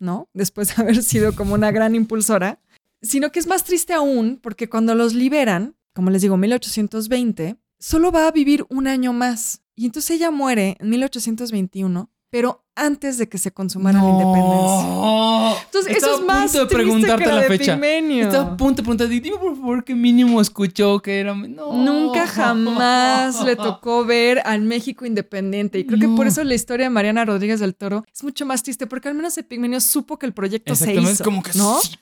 ¿no? 0.00 0.28
Después 0.32 0.74
de 0.74 0.82
haber 0.82 1.02
sido 1.02 1.34
como 1.34 1.54
una 1.54 1.70
gran 1.70 1.94
impulsora, 1.94 2.60
sino 3.02 3.30
que 3.32 3.38
es 3.38 3.46
más 3.46 3.64
triste 3.64 3.92
aún, 3.92 4.38
porque 4.42 4.68
cuando 4.68 4.94
los 4.94 5.14
liberan, 5.14 5.76
como 5.92 6.10
les 6.10 6.22
digo, 6.22 6.36
1820, 6.36 7.56
solo 7.78 8.12
va 8.12 8.26
a 8.26 8.32
vivir 8.32 8.66
un 8.68 8.86
año 8.86 9.12
más. 9.12 9.62
Y 9.74 9.86
entonces 9.86 10.12
ella 10.12 10.30
muere 10.30 10.76
en 10.80 10.90
1821, 10.90 12.10
pero 12.30 12.64
antes 12.76 13.18
de 13.18 13.28
que 13.28 13.38
se 13.38 13.50
consumara 13.50 14.00
la 14.00 14.08
independencia. 14.08 15.62
Entonces, 15.64 15.96
Estaba 15.96 16.12
eso 16.12 16.14
es 16.14 16.20
a 16.22 16.32
más 16.32 16.52
punto 16.52 16.58
de 16.66 16.74
preguntarte 16.74 17.24
que 17.24 17.28
la, 17.28 17.34
la 17.36 17.40
de 17.42 17.48
fecha. 17.48 17.74
Estaba 17.74 18.44
a 18.52 18.56
punto 18.56 18.74
de 18.76 18.82
preguntar, 18.82 19.08
dime 19.08 19.36
por 19.36 19.56
favor 19.56 19.84
qué 19.84 19.94
mínimo 19.94 20.40
escuchó 20.40 21.00
que 21.00 21.18
era. 21.20 21.34
No. 21.34 21.72
Nunca 21.72 22.26
jamás 22.26 23.42
le 23.44 23.56
tocó 23.56 24.04
ver 24.04 24.40
al 24.44 24.62
México 24.62 25.04
independiente. 25.06 25.78
Y 25.80 25.86
creo 25.86 25.98
que 25.98 26.08
por 26.08 26.26
eso 26.26 26.44
la 26.44 26.54
historia 26.54 26.86
de 26.86 26.90
Mariana 26.90 27.24
Rodríguez 27.24 27.58
del 27.60 27.74
Toro 27.74 28.04
es 28.12 28.22
mucho 28.22 28.46
más 28.46 28.62
triste, 28.62 28.86
porque 28.86 29.08
al 29.08 29.14
menos 29.14 29.36
Epigmenio 29.38 29.80
supo 29.80 30.18
que 30.18 30.26
el 30.26 30.32
proyecto 30.32 30.74
se 30.76 30.94
hizo. 30.94 31.10
es 31.10 31.22
como 31.22 31.42
que 31.42 31.52
¿no? 31.54 31.80
sí. 31.80 31.96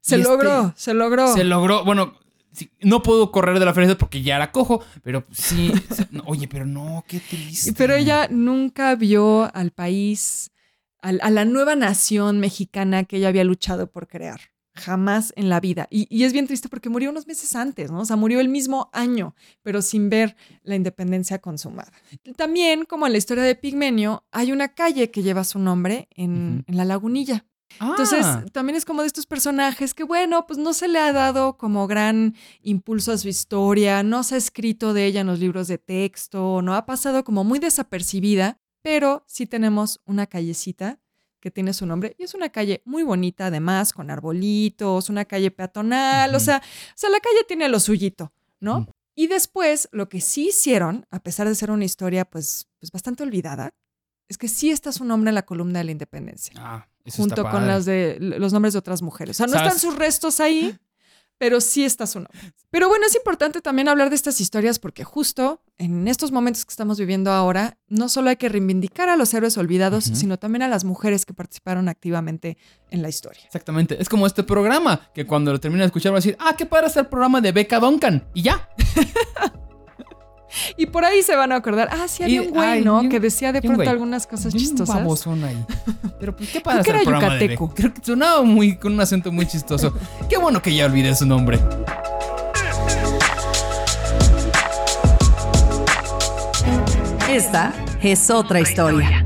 Se 0.00 0.16
Y 0.16 0.20
este- 0.20 0.30
logró, 0.32 0.72
se 0.76 0.94
logró. 0.94 1.32
Se 1.34 1.44
logró. 1.44 1.84
Bueno, 1.84 2.14
sí, 2.52 2.70
no 2.80 3.02
puedo 3.02 3.30
correr 3.32 3.58
de 3.58 3.64
la 3.64 3.74
felicidad 3.74 3.98
porque 3.98 4.22
ya 4.22 4.36
era 4.36 4.52
cojo, 4.52 4.82
pero 5.02 5.24
sí. 5.32 5.72
no, 6.10 6.22
oye, 6.26 6.48
pero 6.48 6.66
no, 6.66 7.04
qué 7.08 7.20
triste. 7.20 7.72
Pero 7.72 7.94
ella 7.94 8.28
nunca 8.30 8.94
vio 8.94 9.50
al 9.54 9.70
país, 9.72 10.50
al- 11.00 11.20
a 11.22 11.30
la 11.30 11.44
nueva 11.44 11.74
nación 11.76 12.38
mexicana 12.40 13.04
que 13.04 13.16
ella 13.16 13.28
había 13.28 13.44
luchado 13.44 13.90
por 13.90 14.06
crear. 14.08 14.40
Jamás 14.74 15.34
en 15.36 15.50
la 15.50 15.60
vida. 15.60 15.86
Y, 15.90 16.06
y 16.08 16.24
es 16.24 16.32
bien 16.32 16.46
triste 16.46 16.70
porque 16.70 16.88
murió 16.88 17.10
unos 17.10 17.26
meses 17.26 17.54
antes, 17.56 17.90
¿no? 17.90 18.00
O 18.00 18.04
sea, 18.06 18.16
murió 18.16 18.40
el 18.40 18.48
mismo 18.48 18.88
año, 18.94 19.34
pero 19.62 19.82
sin 19.82 20.08
ver 20.08 20.34
la 20.62 20.76
independencia 20.76 21.40
consumada. 21.40 21.92
También, 22.36 22.86
como 22.86 23.06
en 23.06 23.12
la 23.12 23.18
historia 23.18 23.44
de 23.44 23.54
Pigmenio, 23.54 24.24
hay 24.30 24.50
una 24.50 24.68
calle 24.74 25.10
que 25.10 25.22
lleva 25.22 25.44
su 25.44 25.58
nombre 25.58 26.08
en, 26.16 26.64
en 26.66 26.76
la 26.78 26.86
lagunilla. 26.86 27.44
Ah, 27.80 27.88
Entonces, 27.90 28.26
también 28.52 28.76
es 28.76 28.84
como 28.84 29.02
de 29.02 29.06
estos 29.06 29.26
personajes 29.26 29.94
que, 29.94 30.04
bueno, 30.04 30.46
pues 30.46 30.58
no 30.58 30.72
se 30.72 30.88
le 30.88 30.98
ha 30.98 31.12
dado 31.12 31.56
como 31.56 31.86
gran 31.86 32.34
impulso 32.62 33.12
a 33.12 33.18
su 33.18 33.28
historia, 33.28 34.02
no 34.02 34.22
se 34.22 34.34
ha 34.34 34.38
escrito 34.38 34.94
de 34.94 35.06
ella 35.06 35.20
en 35.20 35.26
los 35.26 35.38
libros 35.38 35.68
de 35.68 35.78
texto, 35.78 36.62
no 36.62 36.74
ha 36.74 36.86
pasado 36.86 37.24
como 37.24 37.44
muy 37.44 37.58
desapercibida, 37.58 38.58
pero 38.82 39.24
sí 39.26 39.46
tenemos 39.46 40.00
una 40.04 40.26
callecita 40.26 40.98
que 41.40 41.50
tiene 41.50 41.72
su 41.72 41.86
nombre 41.86 42.14
y 42.18 42.22
es 42.22 42.34
una 42.34 42.50
calle 42.50 42.82
muy 42.84 43.02
bonita 43.02 43.46
además, 43.46 43.92
con 43.92 44.10
arbolitos, 44.10 45.10
una 45.10 45.24
calle 45.24 45.50
peatonal, 45.50 46.34
o, 46.34 46.40
sea, 46.40 46.58
o 46.58 46.92
sea, 46.94 47.10
la 47.10 47.20
calle 47.20 47.44
tiene 47.46 47.68
lo 47.68 47.80
suyito, 47.80 48.32
¿no? 48.60 48.78
Ujú. 48.78 48.92
Y 49.14 49.26
después, 49.26 49.88
lo 49.92 50.08
que 50.08 50.20
sí 50.20 50.48
hicieron, 50.48 51.06
a 51.10 51.20
pesar 51.20 51.46
de 51.46 51.54
ser 51.54 51.70
una 51.70 51.84
historia 51.84 52.24
pues, 52.24 52.68
pues 52.78 52.90
bastante 52.90 53.22
olvidada, 53.22 53.74
es 54.28 54.38
que 54.38 54.48
sí 54.48 54.70
está 54.70 54.92
su 54.92 55.04
nombre 55.04 55.30
en 55.30 55.34
la 55.34 55.42
columna 55.42 55.80
de 55.80 55.84
la 55.84 55.92
independencia 55.92 56.54
ah, 56.56 56.88
eso 57.04 57.22
junto 57.22 57.48
con 57.48 57.66
las 57.66 57.84
de 57.84 58.16
los 58.20 58.52
nombres 58.52 58.72
de 58.74 58.78
otras 58.78 59.02
mujeres. 59.02 59.36
O 59.36 59.38
sea, 59.38 59.46
no 59.46 59.52
¿Sabes? 59.54 59.74
están 59.74 59.80
sus 59.80 59.98
restos 59.98 60.40
ahí, 60.40 60.76
pero 61.38 61.60
sí 61.60 61.84
está 61.84 62.06
su 62.06 62.20
nombre. 62.20 62.38
Pero 62.70 62.88
bueno, 62.88 63.04
es 63.06 63.16
importante 63.16 63.60
también 63.60 63.88
hablar 63.88 64.10
de 64.10 64.16
estas 64.16 64.40
historias 64.40 64.78
porque 64.78 65.04
justo 65.04 65.60
en 65.78 66.06
estos 66.06 66.30
momentos 66.30 66.64
que 66.64 66.70
estamos 66.70 66.98
viviendo 66.98 67.32
ahora, 67.32 67.78
no 67.88 68.08
solo 68.08 68.30
hay 68.30 68.36
que 68.36 68.48
reivindicar 68.48 69.08
a 69.08 69.16
los 69.16 69.34
héroes 69.34 69.58
olvidados, 69.58 70.04
sino 70.04 70.38
también 70.38 70.62
a 70.62 70.68
las 70.68 70.84
mujeres 70.84 71.26
que 71.26 71.34
participaron 71.34 71.88
activamente 71.88 72.56
en 72.90 73.02
la 73.02 73.08
historia. 73.08 73.42
Exactamente. 73.44 74.00
Es 74.00 74.08
como 74.08 74.26
este 74.26 74.44
programa 74.44 75.10
que 75.12 75.26
cuando 75.26 75.50
lo 75.50 75.58
termine 75.58 75.82
de 75.82 75.86
escuchar 75.86 76.12
va 76.12 76.18
a 76.18 76.20
decir, 76.20 76.36
ah, 76.38 76.54
qué 76.56 76.66
padre 76.66 76.86
está 76.86 77.00
el 77.00 77.08
programa 77.08 77.40
de 77.40 77.50
Beca 77.50 77.80
Duncan. 77.80 78.28
Y 78.34 78.42
ya. 78.42 78.68
Y 80.76 80.86
por 80.86 81.04
ahí 81.04 81.22
se 81.22 81.34
van 81.36 81.52
a 81.52 81.56
acordar. 81.56 81.88
Ah, 81.92 82.06
sí, 82.08 82.22
había 82.22 82.42
Y- 82.42 82.46
un 82.46 82.50
güey, 82.52 82.68
ay, 82.68 82.84
¿no? 82.84 83.00
un- 83.00 83.08
que 83.08 83.20
decía 83.20 83.52
de 83.52 83.58
un 83.58 83.62
pronto 83.62 83.76
güey. 83.78 83.88
algunas 83.88 84.26
cosas 84.26 84.52
un 84.52 84.60
chistosas. 84.60 84.96
babosón 84.96 85.42
ahí. 85.44 85.64
Pero 86.20 86.36
pues, 86.36 86.50
¿qué 86.50 86.62
Creo 86.62 86.62
pasa 86.62 86.82
que 86.82 86.90
era 86.90 86.98
de 87.00 87.04
yucateco. 87.06 87.74
Creo 87.74 87.94
que 87.94 88.00
sonaba 88.04 88.42
muy, 88.42 88.76
con 88.76 88.92
un 88.92 89.00
acento 89.00 89.32
muy 89.32 89.46
chistoso. 89.46 89.94
Qué 90.28 90.36
bueno 90.38 90.60
que 90.62 90.74
ya 90.74 90.86
olvidé 90.86 91.14
su 91.14 91.26
nombre. 91.26 91.58
Esta 97.28 97.72
es 98.02 98.30
otra 98.30 98.60
historia. 98.60 99.24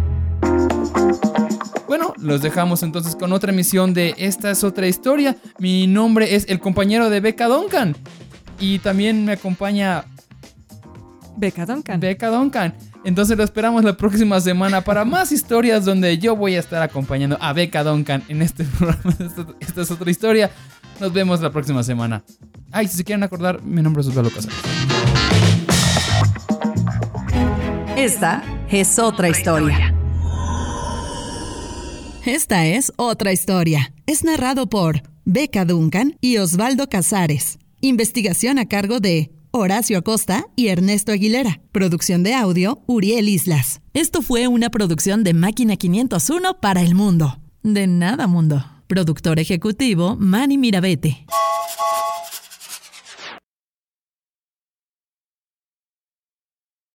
Bueno, 1.87 2.13
los 2.19 2.43
dejamos 2.43 2.83
entonces 2.83 3.17
con 3.17 3.33
otra 3.33 3.53
emisión 3.53 3.95
de 3.95 4.15
Esta 4.19 4.51
es 4.51 4.65
otra 4.65 4.87
historia. 4.87 5.37
Mi 5.59 5.87
nombre 5.87 6.35
es 6.35 6.47
el 6.49 6.61
compañero 6.61 7.11
de 7.11 7.21
Becca 7.21 7.47
Duncan. 7.47 7.97
Y 8.61 8.79
también 8.79 9.25
me 9.25 9.33
acompaña 9.33 10.05
Beca 11.37 11.67
Duncan. 11.67 12.01
Becca 12.01 12.29
Duncan. 12.29 12.75
Entonces 13.05 13.37
lo 13.37 13.45
esperamos 13.45 13.85
la 13.85 13.97
próxima 13.97 14.41
semana 14.41 14.81
para 14.83 15.05
más 15.05 15.33
historias 15.33 15.85
donde 15.85 16.19
yo 16.19 16.35
voy 16.35 16.57
a 16.57 16.61
estar 16.61 16.83
acompañando 16.83 17.37
a 17.41 17.53
Becca 17.53 17.85
Duncan 17.85 18.23
en 18.29 18.43
este 18.43 18.65
programa. 18.79 19.15
Esta, 19.19 19.47
esta 19.61 19.83
es 19.83 19.91
otra 19.91 20.11
historia. 20.11 20.51
Nos 21.01 21.13
vemos 21.13 21.41
la 21.41 21.51
próxima 21.51 21.83
semana. 21.83 22.25
Ay, 22.73 22.89
si 22.89 22.97
se 22.97 23.05
quieren 23.05 23.23
acordar, 23.23 23.63
mi 23.63 23.83
nombre 23.83 24.01
es 24.01 24.09
Osvaldo 24.09 24.31
Casares. 24.31 24.57
Esta 27.97 28.43
es 28.71 28.99
otra 28.99 29.29
historia. 29.29 29.95
Esta 32.25 32.67
es 32.67 32.93
otra 32.97 33.33
historia. 33.33 33.93
Es 34.07 34.25
narrado 34.25 34.67
por 34.69 35.03
Beca 35.25 35.65
Duncan 35.65 36.17
y 36.21 36.39
Osvaldo 36.39 36.89
Casares. 36.89 37.59
Investigación 37.81 38.59
a 38.59 38.67
cargo 38.67 39.01
de 39.01 39.31
Horacio 39.51 39.99
Acosta 39.99 40.47
y 40.57 40.69
Ernesto 40.69 41.13
Aguilera. 41.13 41.61
Producción 41.73 42.23
de 42.23 42.35
audio, 42.35 42.83
Uriel 42.87 43.29
Islas. 43.29 43.81
Esto 43.95 44.23
fue 44.23 44.49
una 44.49 44.71
producción 44.71 45.25
de 45.25 45.35
Máquina 45.35 45.77
501 45.77 46.61
para 46.61 46.83
el 46.83 46.95
mundo. 46.95 47.39
De 47.63 47.87
nada, 47.87 48.27
mundo. 48.27 48.65
Productor 48.87 49.39
ejecutivo, 49.39 50.17
Manny 50.19 50.59
Mirabete. 50.59 51.27